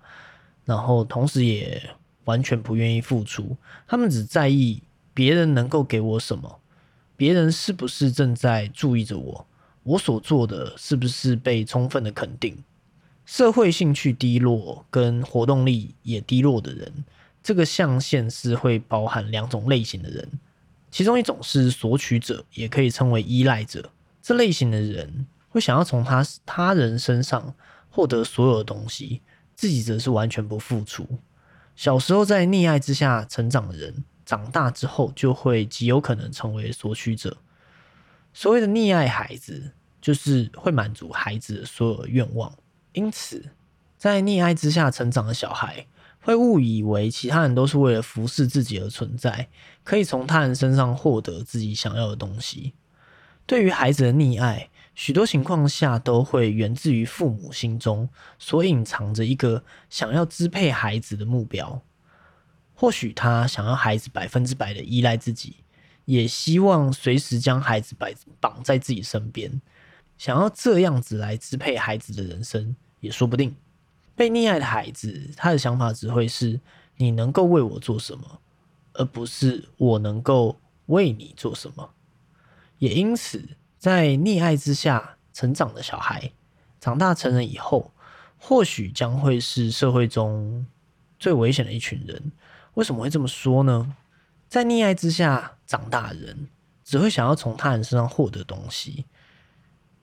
[0.66, 1.82] 然后同时也
[2.26, 3.58] 完全不愿意付出，
[3.88, 4.82] 他们只在意。
[5.14, 6.62] 别人能够给我什么？
[7.18, 9.46] 别人是不是正在注意着我？
[9.84, 12.58] 我所做的是不是被充分的肯定？
[13.32, 17.06] 社会兴趣低落跟活动力也低落的人，
[17.42, 20.28] 这个象限是会包含两种类型的人，
[20.92, 23.90] 其中一种是索取者，也可以称为依赖者。
[24.22, 27.56] 这类型的人会想要从他他人身上
[27.90, 29.22] 获得所有的东西，
[29.56, 31.08] 自己则是完全不付出。
[31.74, 34.04] 小时候在溺爱之下成长的人。
[34.26, 37.38] 长大之后就会极有可能成为索取者。
[38.34, 39.72] 所谓的溺爱孩子，
[40.02, 42.54] 就是会满足孩子所有的愿望。
[42.94, 43.52] 因此，
[43.98, 45.88] 在溺爱之下成长的小孩，
[46.22, 49.48] 会误以为其他人都是为了服侍自己而存在，
[49.84, 52.74] 可以从他人身上获得自己想要的东西。
[53.46, 61.82] 对于孩子的溺爱，许多情况下都会源自于父母心中所隐藏着一个想要支配孩子的目标。
[62.74, 65.58] 或许他想要孩子百分之百的依赖自己，
[66.06, 69.62] 也希望随时将孩子摆绑在自己身边，
[70.22, 73.56] 想要这样子来支配孩子的人生也说不定。
[74.16, 76.60] 被溺爱的孩子，他的想法只会是
[76.98, 78.40] 你能够为我做什么，
[78.94, 81.96] 而不是我能够为你做什么。
[82.78, 86.32] 也因此，在溺爱之下成长的小孩，
[86.80, 87.92] 长大成人以后，
[88.38, 90.68] 或许将会是社会中
[91.18, 92.32] 最危险的一群人。
[92.76, 93.96] 为什么会这么说呢？
[94.48, 96.48] 在溺爱之下长大的人，
[96.84, 99.06] 只会想要从他人身上获得东西，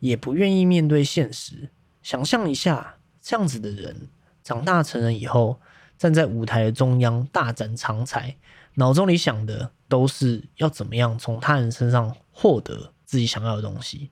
[0.00, 1.70] 也不愿意面对现实。
[2.02, 4.08] 想象一下，这样子的人
[4.42, 5.60] 长大成人以后，
[5.96, 8.36] 站在舞台的中央大展长才，
[8.74, 14.10] 脑中里想的都是要怎么样从他人身上获得自己想要的东西。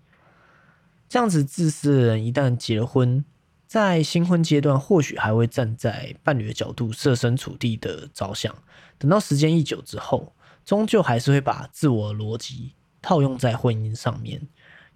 [1.09, 3.25] 这样子自私的人，一旦结了婚。
[3.69, 8.53] 在新婚阶段，或许还会站在伴侣的角度设身处地的着想；
[8.97, 10.33] 等到时间一久之后，
[10.65, 14.47] 终究还是会把自我逻辑套用在婚姻上面，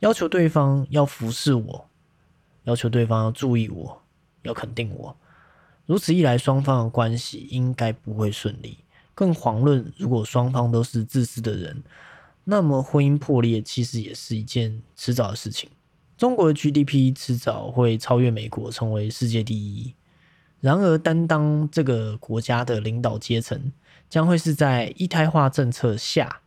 [0.01, 1.86] 要求对方要服侍我，
[2.64, 4.03] 要求对方要注意我，
[4.42, 5.16] 要肯定我。
[5.86, 8.78] 如此一来，双方的关系应该不会顺利。
[9.14, 11.82] 更遑论如果双方都是自私的人，
[12.44, 15.68] 那么婚姻破裂其实也是一件迟早的事情。
[16.16, 19.94] 中国的 GDP 迟早会超越美国，成为世界第一。
[20.61, 23.72] 然而，担当这个国家的领导阶层，
[24.09, 26.40] 将会是在一胎化政策下，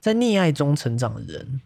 [0.00, 1.60] 在溺爱中成长的人。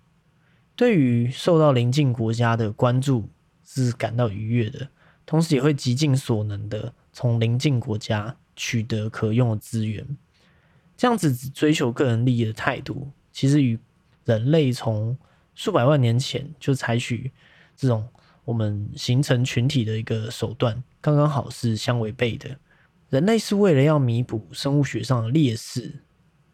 [0.76, 3.30] 对于受到邻近国家的关注，
[3.64, 4.88] 是感到愉悦的，
[5.24, 10.06] 同时也会极尽所能的从邻近国家取得可用的资源。
[10.94, 13.78] 这样子只追求个人利益的态度，其实与
[14.26, 15.16] 人类从
[15.54, 17.32] 数百万年前就采取
[17.74, 18.06] 这种
[18.44, 22.54] 我们形成群体的一个手段，刚刚好是相违背的。
[23.08, 26.02] 人类是为了要弥补生物学上的劣势，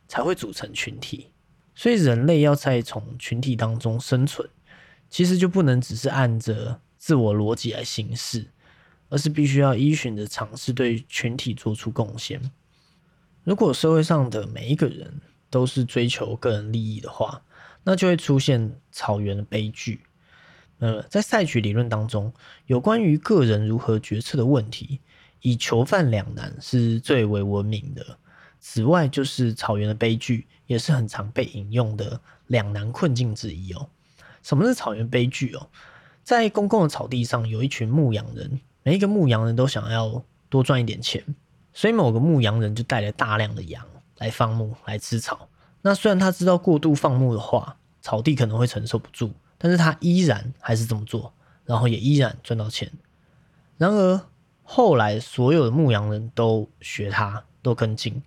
[0.07, 1.32] 才会组成群体。
[1.75, 4.49] 所以人类要在从群体当中生存，
[5.09, 8.47] 其实就不能只是按着自我逻辑来行事，
[9.09, 12.41] 而是必须要依循着尝试对群体做出贡献。
[13.45, 15.21] 如果社会上的每一个人
[15.51, 17.43] 都是追求个人利益的话，
[17.85, 20.01] 那就会出现草原的悲剧。
[20.79, 22.33] 呃，在赛局理论当中，
[22.67, 25.01] 有关于个人如何决策的问题，
[25.41, 28.19] 以囚犯两难是最为闻名的。
[28.65, 33.89] 此外，就是草原的悲剧，也是很常被引用的两难困境之一哦。
[34.41, 35.69] 什么是草原悲剧哦？
[36.23, 41.23] 在公共的草地上，有一群牧羊人，每一个牧羊人都想要多赚一点钱，
[41.75, 43.85] 所以某个牧羊人就带了大量的羊
[44.19, 45.49] 来放牧，来吃草。
[45.83, 51.35] 那虽然他知道过度放牧的话，草地可能会承受不住，但是他依然还是这么做，
[51.65, 52.89] 然后也依然赚到钱。
[53.77, 54.21] 然而
[54.63, 58.23] 后来，所有的牧羊人都学他，都跟进，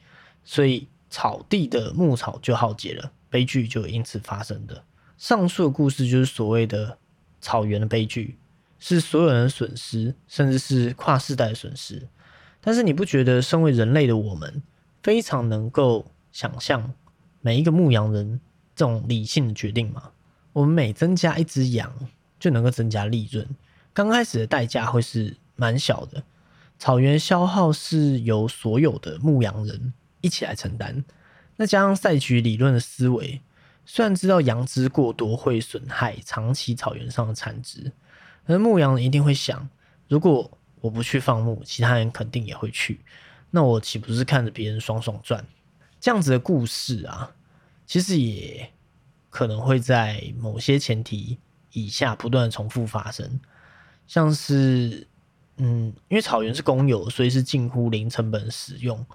[0.46, 4.86] 所以草地的牧草就耗竭了，悲剧就因此发生的。
[5.18, 6.98] 上述的故事就是所谓的。
[7.42, 8.40] 草原的悲剧
[8.80, 12.08] 是所有人的损失，甚至是跨世代的损失。
[12.60, 14.64] 但是你不觉得，身为人类的我们，
[15.04, 16.92] 非常能够想象
[17.42, 18.42] 每一个牧羊人
[18.76, 20.10] 这种理性的决定吗？
[20.54, 21.94] 我们每增加一只羊，
[22.40, 23.48] 就能够增加利润。
[23.94, 26.24] 刚开始的代价会是蛮小的，
[26.80, 29.94] 草原消耗是由所有的牧羊人
[30.26, 31.06] 一起来承担。
[31.58, 33.42] 那加上赛局理论的思维。
[33.88, 37.92] 虽然知道羊脂过多会损害长期草原上的产值，
[38.48, 39.70] 而牧羊人一定会想：
[40.08, 43.02] 如果我不去放牧，其他人肯定也会去，
[43.52, 45.46] 那我岂不是看着别人爽爽赚？
[46.00, 47.32] 这样子的故事啊，
[47.86, 48.72] 其实也
[49.30, 51.38] 可能会在某些前提
[51.72, 53.40] 以下不断重复发生，
[54.08, 55.08] 像是，
[55.58, 59.06] 嗯，因为草原是公有，所以是近乎零成本使用，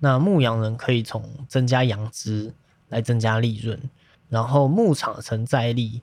[0.00, 2.52] 那牧羊人可以从增加羊脂
[2.88, 3.80] 来增加利润。
[4.28, 6.02] 然后牧场的承载力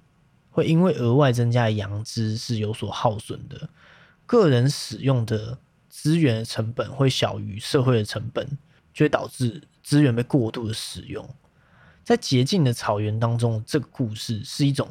[0.50, 3.70] 会因为额外增加的羊脂是有所耗损的，
[4.26, 5.58] 个人使用的
[5.90, 8.46] 资源成本会小于社会的成本，
[8.94, 11.28] 就会导致资源被过度的使用。
[12.04, 14.90] 在洁净的草原当中，这个故事是一种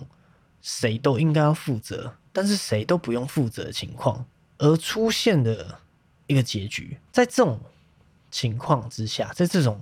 [0.62, 4.24] 谁都应该要负责，但是谁都不用负责的情况
[4.58, 5.78] 而出现的
[6.26, 6.98] 一个结局。
[7.12, 7.60] 在这种
[8.36, 9.80] 情况之下，在这种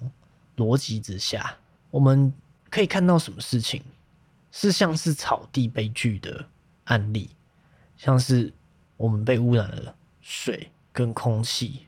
[0.57, 1.57] 逻辑之下，
[1.91, 2.33] 我们。
[2.71, 3.81] 可以看到什么事情
[4.51, 6.45] 是像是草地悲剧的
[6.87, 7.31] 案例，
[7.97, 8.53] 像是
[8.97, 11.87] 我们被污染了水跟空气，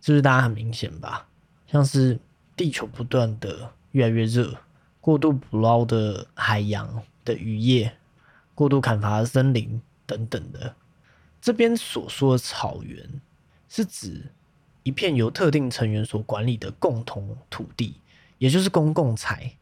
[0.00, 1.26] 这是大家很明显吧？
[1.66, 2.16] 像是
[2.56, 4.56] 地球不断的越来越热，
[5.00, 7.92] 过度捕捞的海洋的渔业，
[8.54, 10.72] 过度砍伐的森林等等的。
[11.42, 13.20] 这边所说的草原，
[13.68, 14.30] 是指
[14.82, 18.00] 一片由特定成员所管理的共同土地，
[18.38, 19.56] 也就是公共财。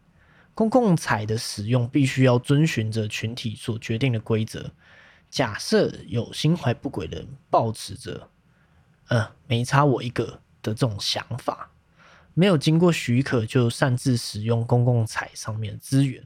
[0.55, 4.73] 公共财的使用必须要遵循着群体所决定的规则。
[5.31, 8.29] 假设有心怀不轨的人抱持着
[9.09, 11.71] “呃，没差我一个”的这种想法，
[12.35, 16.25] 没有经过许可就擅自使用公共财上面的资源，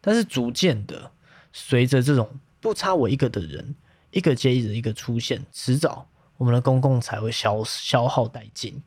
[0.00, 1.12] 但是逐渐的，
[1.52, 3.74] 随着这种不差我一个的人
[4.10, 6.06] 一个接着一个出现，迟早
[6.42, 8.82] 我们的公共财会消消耗殆尽。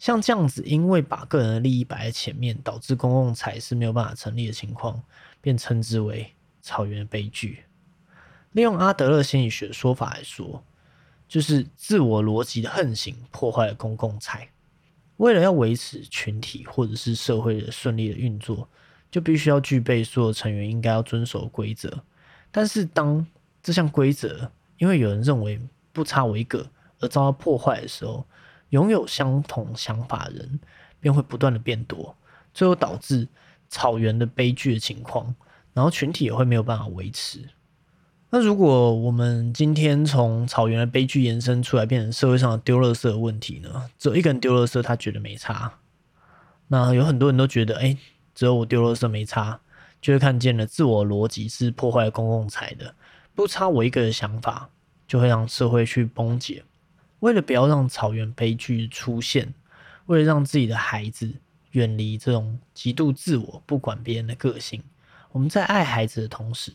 [0.00, 5.00] 像这样子，因为把个人的利益摆在前面，导致公共财是没有办法成立的情况，
[5.40, 7.62] 便称之为草原悲剧。
[8.50, 10.64] 利用阿德勒心理学的说法来说，
[11.28, 14.48] 就是自我逻辑的横行破坏了公共财。
[15.18, 18.68] 为了要维持群体或者是社会的顺利的运作，
[19.12, 22.02] 就必须要具备所有成员应该要遵守的规则。
[22.50, 23.24] 但是当
[23.62, 25.60] 这项规则因为有人认为
[25.92, 26.68] 不差我一个
[27.00, 28.24] 而遭到破坏的时候，
[28.68, 30.60] 拥有相同想法的人
[31.00, 32.16] 便会不断的变多，
[32.54, 33.26] 最后导致
[33.68, 35.34] 草原的悲剧的情况，
[35.72, 37.48] 然后群体也会没有办法维持。
[38.32, 43.90] 那如果我们今天从草原的悲剧延伸出来，变成社会上的丢垃圾的问题呢？
[43.98, 45.80] 只有一个人丢垃圾，他觉得没差。
[46.68, 47.98] 那有很多人都觉得，哎，
[48.32, 49.60] 只有我丢垃圾没差，
[50.00, 52.94] 就会看见了自我逻辑是破坏公共财的，
[53.34, 54.70] 不差我一个的想法，
[55.08, 56.62] 就会让社会去崩解。
[57.20, 59.54] 为了不要让草原悲剧出现，
[60.06, 61.32] 为了让自己的孩子
[61.70, 64.82] 远离这种极度自我、不管别人的个性，
[65.30, 66.72] 我们在爱孩子的同时，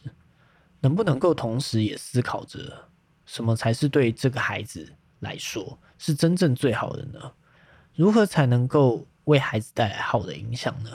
[0.80, 2.88] 能不能够同时也思考着
[3.26, 7.32] 什么才是对这个孩子来说是真正最好的呢？
[7.96, 10.91] 如何才能够为孩子带来好的影响呢？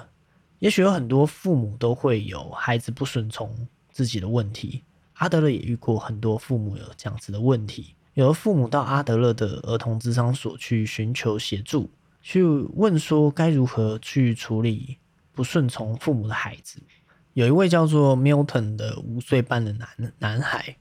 [0.60, 4.84] 也许有很多父母都会有孩子不顺从自己的问题，
[5.14, 7.94] 阿德勒也遇过很多父母有这样子的问题。
[8.20, 11.90] 有父母到阿德勒的儿童智商所去寻求协助，
[12.20, 14.98] 去问说该如何去处理
[15.32, 16.80] 不顺从父母的孩子。
[17.32, 20.76] 有一位叫做 Milton 的五岁半的男男孩，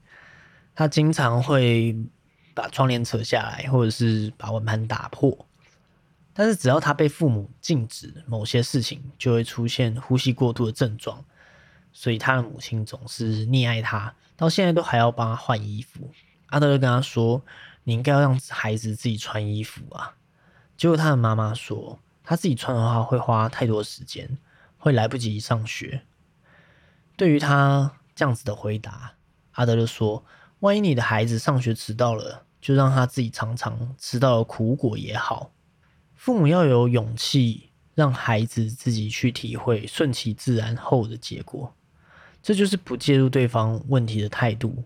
[0.76, 1.96] 他经常会
[2.54, 5.46] 把窗帘扯下来，或者是把碗盘打破。
[6.34, 11.24] 但是只要他被父母禁止某些事情，就会出现呼吸过度的症状。
[11.94, 16.12] 所以他的母亲总是溺爱他，到现在都还要帮他换衣服。
[16.50, 17.43] 阿德勒跟他说
[17.84, 20.16] ：“你应该要让孩子自己穿衣服啊。”
[20.78, 24.38] 结果他的妈妈说：“他自己穿的话会花太多时间，
[24.78, 26.02] 会来不及上学。
[27.18, 29.14] 对于他这样子的回答，
[29.52, 30.24] 阿德勒说
[30.60, 35.52] ：“万一你的孩子上学迟到了，就让他自己尝尝吃到的苦果也好。
[36.16, 41.74] 父母要有勇气，让孩子自己去体会顺其自然后的结果，
[42.41, 44.84] 这就是不介入对方问题的态度。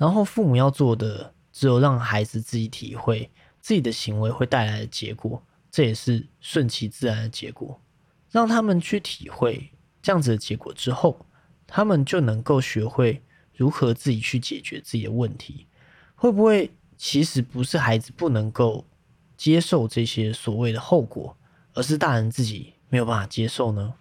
[0.00, 3.30] 然后父母要做的，只有让孩子自己体会
[3.60, 7.78] 自己的行为会带来的结果。”这也是顺其自然的结果，
[8.30, 9.70] 让他们去体会
[10.00, 11.26] 这样子的结果之后，
[11.66, 13.22] 他们就能够学会
[13.54, 15.66] 如何自己去解决自己的问题。
[16.16, 18.84] 会不会其实不是孩子不能够
[19.36, 21.36] 接受这些所谓的后果，
[21.74, 23.94] 而是大人自己没有办法接受呢？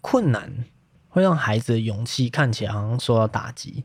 [0.00, 0.64] 困难
[1.08, 3.84] 会让孩子的勇气看起来好像受到打击，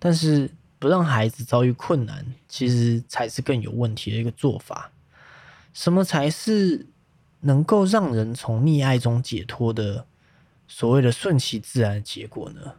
[0.00, 0.50] 但是
[0.84, 4.92] 不让孩子遭遇困难，其实才是更有问题的一个做法。
[5.72, 6.86] 什么才是
[7.40, 10.06] 能够让人从溺爱中解脱的
[10.68, 12.74] 所谓的顺其自然的结果呢？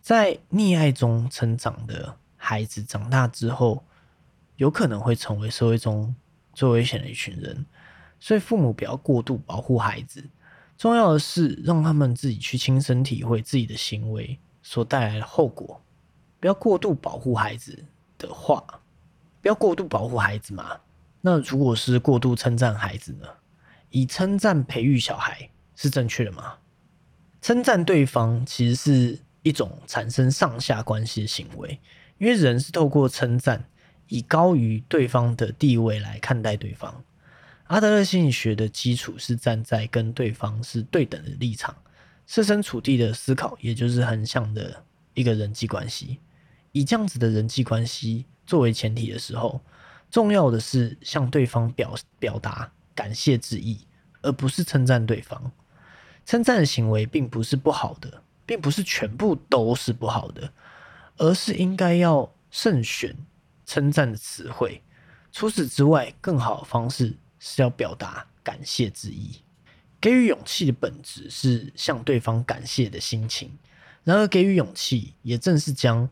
[0.00, 3.82] 在溺爱中成长的孩子长大之后，
[4.54, 6.14] 有可能会成为社会中
[6.54, 7.66] 最危险的一群人。
[8.20, 10.24] 所以，父母不要过度保护孩子，
[10.76, 15.82] 重要的是让他们自己去亲身体会自己的行为所带来的后果。
[16.40, 17.84] 不要过度保护孩子
[18.16, 18.62] 的话，
[19.42, 20.78] 不要过度保护孩子嘛。
[21.20, 23.26] 那如果是过度称赞孩子呢？
[23.90, 26.54] 以称赞培育小孩是正确的吗？
[27.40, 31.80] 称赞对方其实是一种产生上下关系的行为，
[32.18, 33.64] 因为人是透过称赞，
[34.08, 37.02] 以高于对方的地位来看待对方。
[37.68, 41.74] 阿德勒心理学的基础是站在跟对方是对等的立场，
[42.26, 44.84] 设身处地的思考，也就是横向的
[45.14, 46.18] 一个人际关系。
[46.72, 49.60] 以这样子的人际关系作为前提的时候。
[50.10, 53.86] 重要的是向对方表表达感谢之意，
[54.22, 55.52] 而不是称赞对方。
[56.24, 60.50] 称赞的行为并不是不好的，并不是全部都是不好的，
[61.18, 63.14] 而是应该要慎选
[63.66, 64.80] 称赞的词汇。
[65.30, 69.42] 除此之外，更好的方式是要表达感谢之意。
[70.00, 73.52] 给予勇气的本质是向对方感谢的心情，
[74.04, 76.08] 然而给予勇气也正是将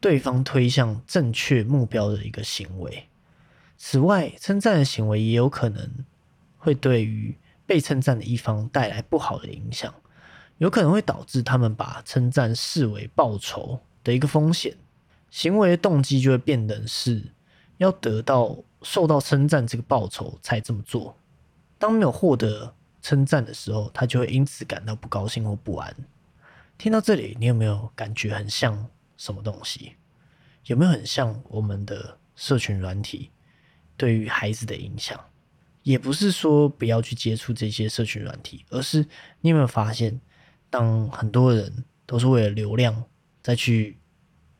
[0.00, 3.06] 对方推向正确目标的一个行为。
[3.76, 6.04] 此外，称赞的行为也有可能
[6.58, 7.36] 会对于
[7.66, 9.94] 被称赞的一方带来不好的影响，
[10.58, 14.76] 有可能会导致他们把称赞视为报酬的一个风险，
[15.30, 17.32] 行为的动机就会变得是
[17.78, 21.16] 要得到受到称赞这个报酬才这么做。
[21.78, 25.94] 当没有获得称赞的时候，他就会因此感到不高兴或不安。
[26.76, 28.86] 听到这里，你有没有感觉很像
[29.20, 29.96] 什么东西？
[30.64, 33.30] 有没有很像我们的社群软体？
[33.94, 35.22] 对于孩子的影响，
[35.82, 39.06] 也不是说不要去接触这些社群软体，而是
[39.42, 40.18] 你有没有发现，
[40.70, 43.04] 当很多人都是为了流量
[43.42, 43.98] 再去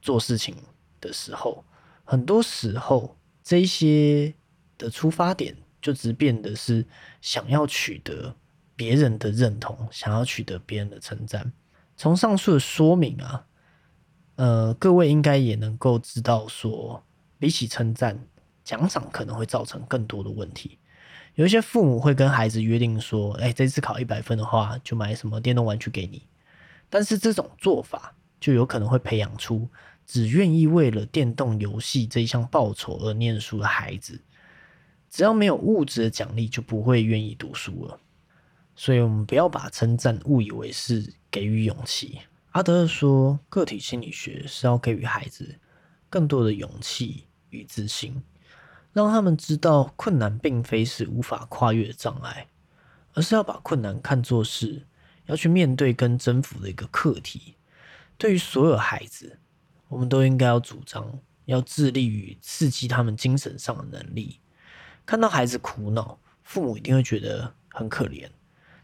[0.03, 0.55] 做事情
[1.01, 1.65] 的时候，
[2.05, 4.35] 很多时候这些
[4.77, 6.87] 的出发点就只变得是
[7.23, 8.37] 想要取得
[8.77, 11.51] 别人的认同，想要取得别人的称赞。
[11.97, 13.47] 从上述的说明啊，
[14.41, 17.05] 呃，各位应该也能够知道，说
[17.39, 18.19] 比起称赞。
[18.65, 20.79] 奖赏可能会造成更多的问题。
[21.35, 26.23] 有一些父母会跟孩子约定说：“哎，这次考一百分的话，就买什么电动玩具给你。”
[26.89, 29.69] 但是这种做法就有可能会培养出
[30.07, 34.23] 只愿意为了电动游戏这一项报酬而念书的孩子。
[35.11, 37.99] 只要没有物质的奖励，就不会愿意读书了。
[38.75, 42.21] 所以，我们不要把称赞误以为是给予勇气。
[42.51, 45.57] 阿德勒说，个体心理学是要给予孩子
[46.09, 48.23] 更多的勇气与自信。
[48.93, 52.49] 让他们知道，困难并非是无法跨越的障碍，
[53.15, 54.85] 而是要把困难看作是
[55.27, 57.55] 要去面对跟征服的一个课题。
[58.19, 59.39] 对于所有孩子，
[59.87, 64.41] 我们都应该要主张，要致力于刺激他们精神上的能力。
[65.07, 68.29] 看到孩子苦恼，父母一定会觉得很可怜，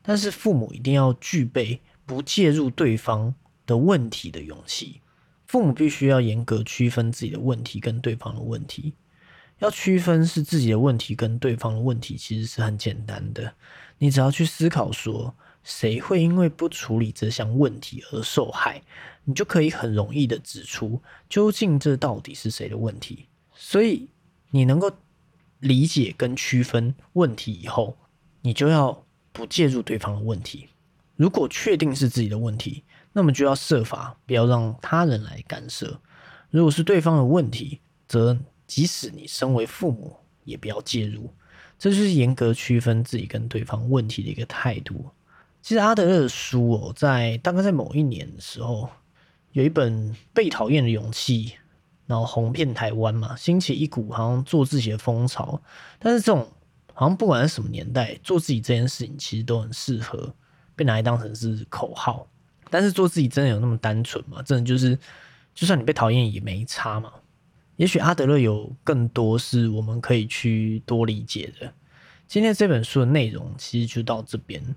[0.02, 3.34] 但是父母一定要具备不介入对方
[3.66, 5.00] 的问题的勇气。
[5.46, 8.94] 父母必须要严格区分自己的问题跟对方的问题。
[9.58, 13.54] 要区分是自己的问题跟对方的问题，其实是很简单的。
[13.98, 18.82] 你只要去思考说，谁会因为不处理这项问题而受害，
[19.24, 23.26] 你就可以很容易的指出究竟这到底是谁的问题。
[23.54, 24.08] 所以，
[24.50, 24.90] 你能够
[25.60, 27.96] 理解跟区分问题以后，
[28.42, 30.68] 你就要不介入对方的问题。
[31.16, 32.84] 如果确定是自己的问题，
[33.16, 35.98] 那么就要设法不要让他人来干涉。
[36.50, 38.36] 如果是对方的问题，则
[38.66, 40.14] 即使你身为父母，
[40.44, 41.32] 也不要介入。
[41.78, 45.02] 这就是严格区分自己跟对方问题的一个态度。
[45.62, 48.86] 其实阿德勒的书哦，在大概在某一年的时候，
[49.52, 51.46] 有一本《被讨厌的勇气》，
[52.04, 55.58] 然后红遍台湾嘛，兴起一股好像做自己的风潮。
[55.98, 56.46] 但是这种
[56.92, 60.34] 好像不管是什么年代，做自己这件事情其实都很适合
[60.74, 62.28] 被拿来当成是口号。
[62.70, 64.42] 但是做自己真的有那么单纯吗？
[64.42, 64.98] 真的就是，
[65.54, 67.12] 就算你被讨厌也没差嘛。
[67.76, 71.72] 也许阿德勒有更多是我们可以去多理解的。
[72.26, 74.74] 今天这本书的内容其实就到这边，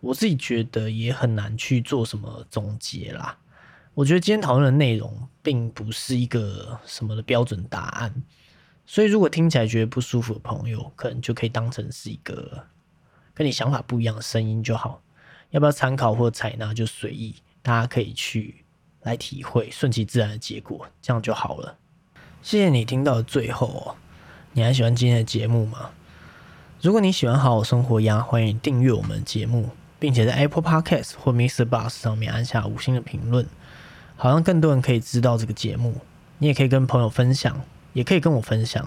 [0.00, 3.36] 我自己觉得也很难去做什么总结啦。
[3.94, 8.22] 我觉得今天讨论的内容并不是一个什么的标准答案，
[8.86, 12.64] 所以如果听起来觉得不舒服的朋友，可能就可以当成是一个
[13.34, 15.02] 跟你想法不一样的声音就好。
[15.50, 18.64] 要不要参考或采纳就随意，大家可以去
[19.02, 21.76] 来体会，顺其自然的结果，这样就好了。
[22.42, 23.96] 谢谢你听到最后哦，
[24.52, 25.90] 你还喜欢今天的节目吗？
[26.80, 31.64] 如果你喜欢好好生活呀，欢迎订阅我们的节目，并且在 Apple Podcast 或 Mr.
[31.64, 33.46] Bus 上面按下五星的评论，
[34.16, 35.96] 好让更多人可以知道这个节目。
[36.38, 37.62] 你也可以跟朋友分享，
[37.94, 38.86] 也可以跟我分享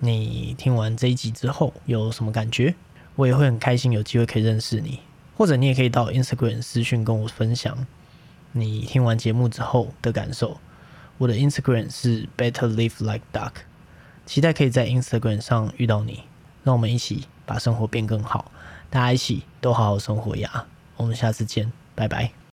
[0.00, 2.74] 你听完这一集之后有什么感觉，
[3.16, 5.00] 我也会很开心有机会可以认识你。
[5.36, 7.86] 或者你也可以到 Instagram 私讯跟我分享
[8.52, 10.58] 你听完节目之后的感受。
[11.18, 13.52] 我的 Instagram 是 Better Live Like Duck，
[14.26, 16.24] 期待可以在 Instagram 上遇到你，
[16.62, 18.50] 让我们一起把生活变更好，
[18.90, 20.66] 大家一起都好好生活呀！
[20.96, 22.34] 我们下次见，拜拜。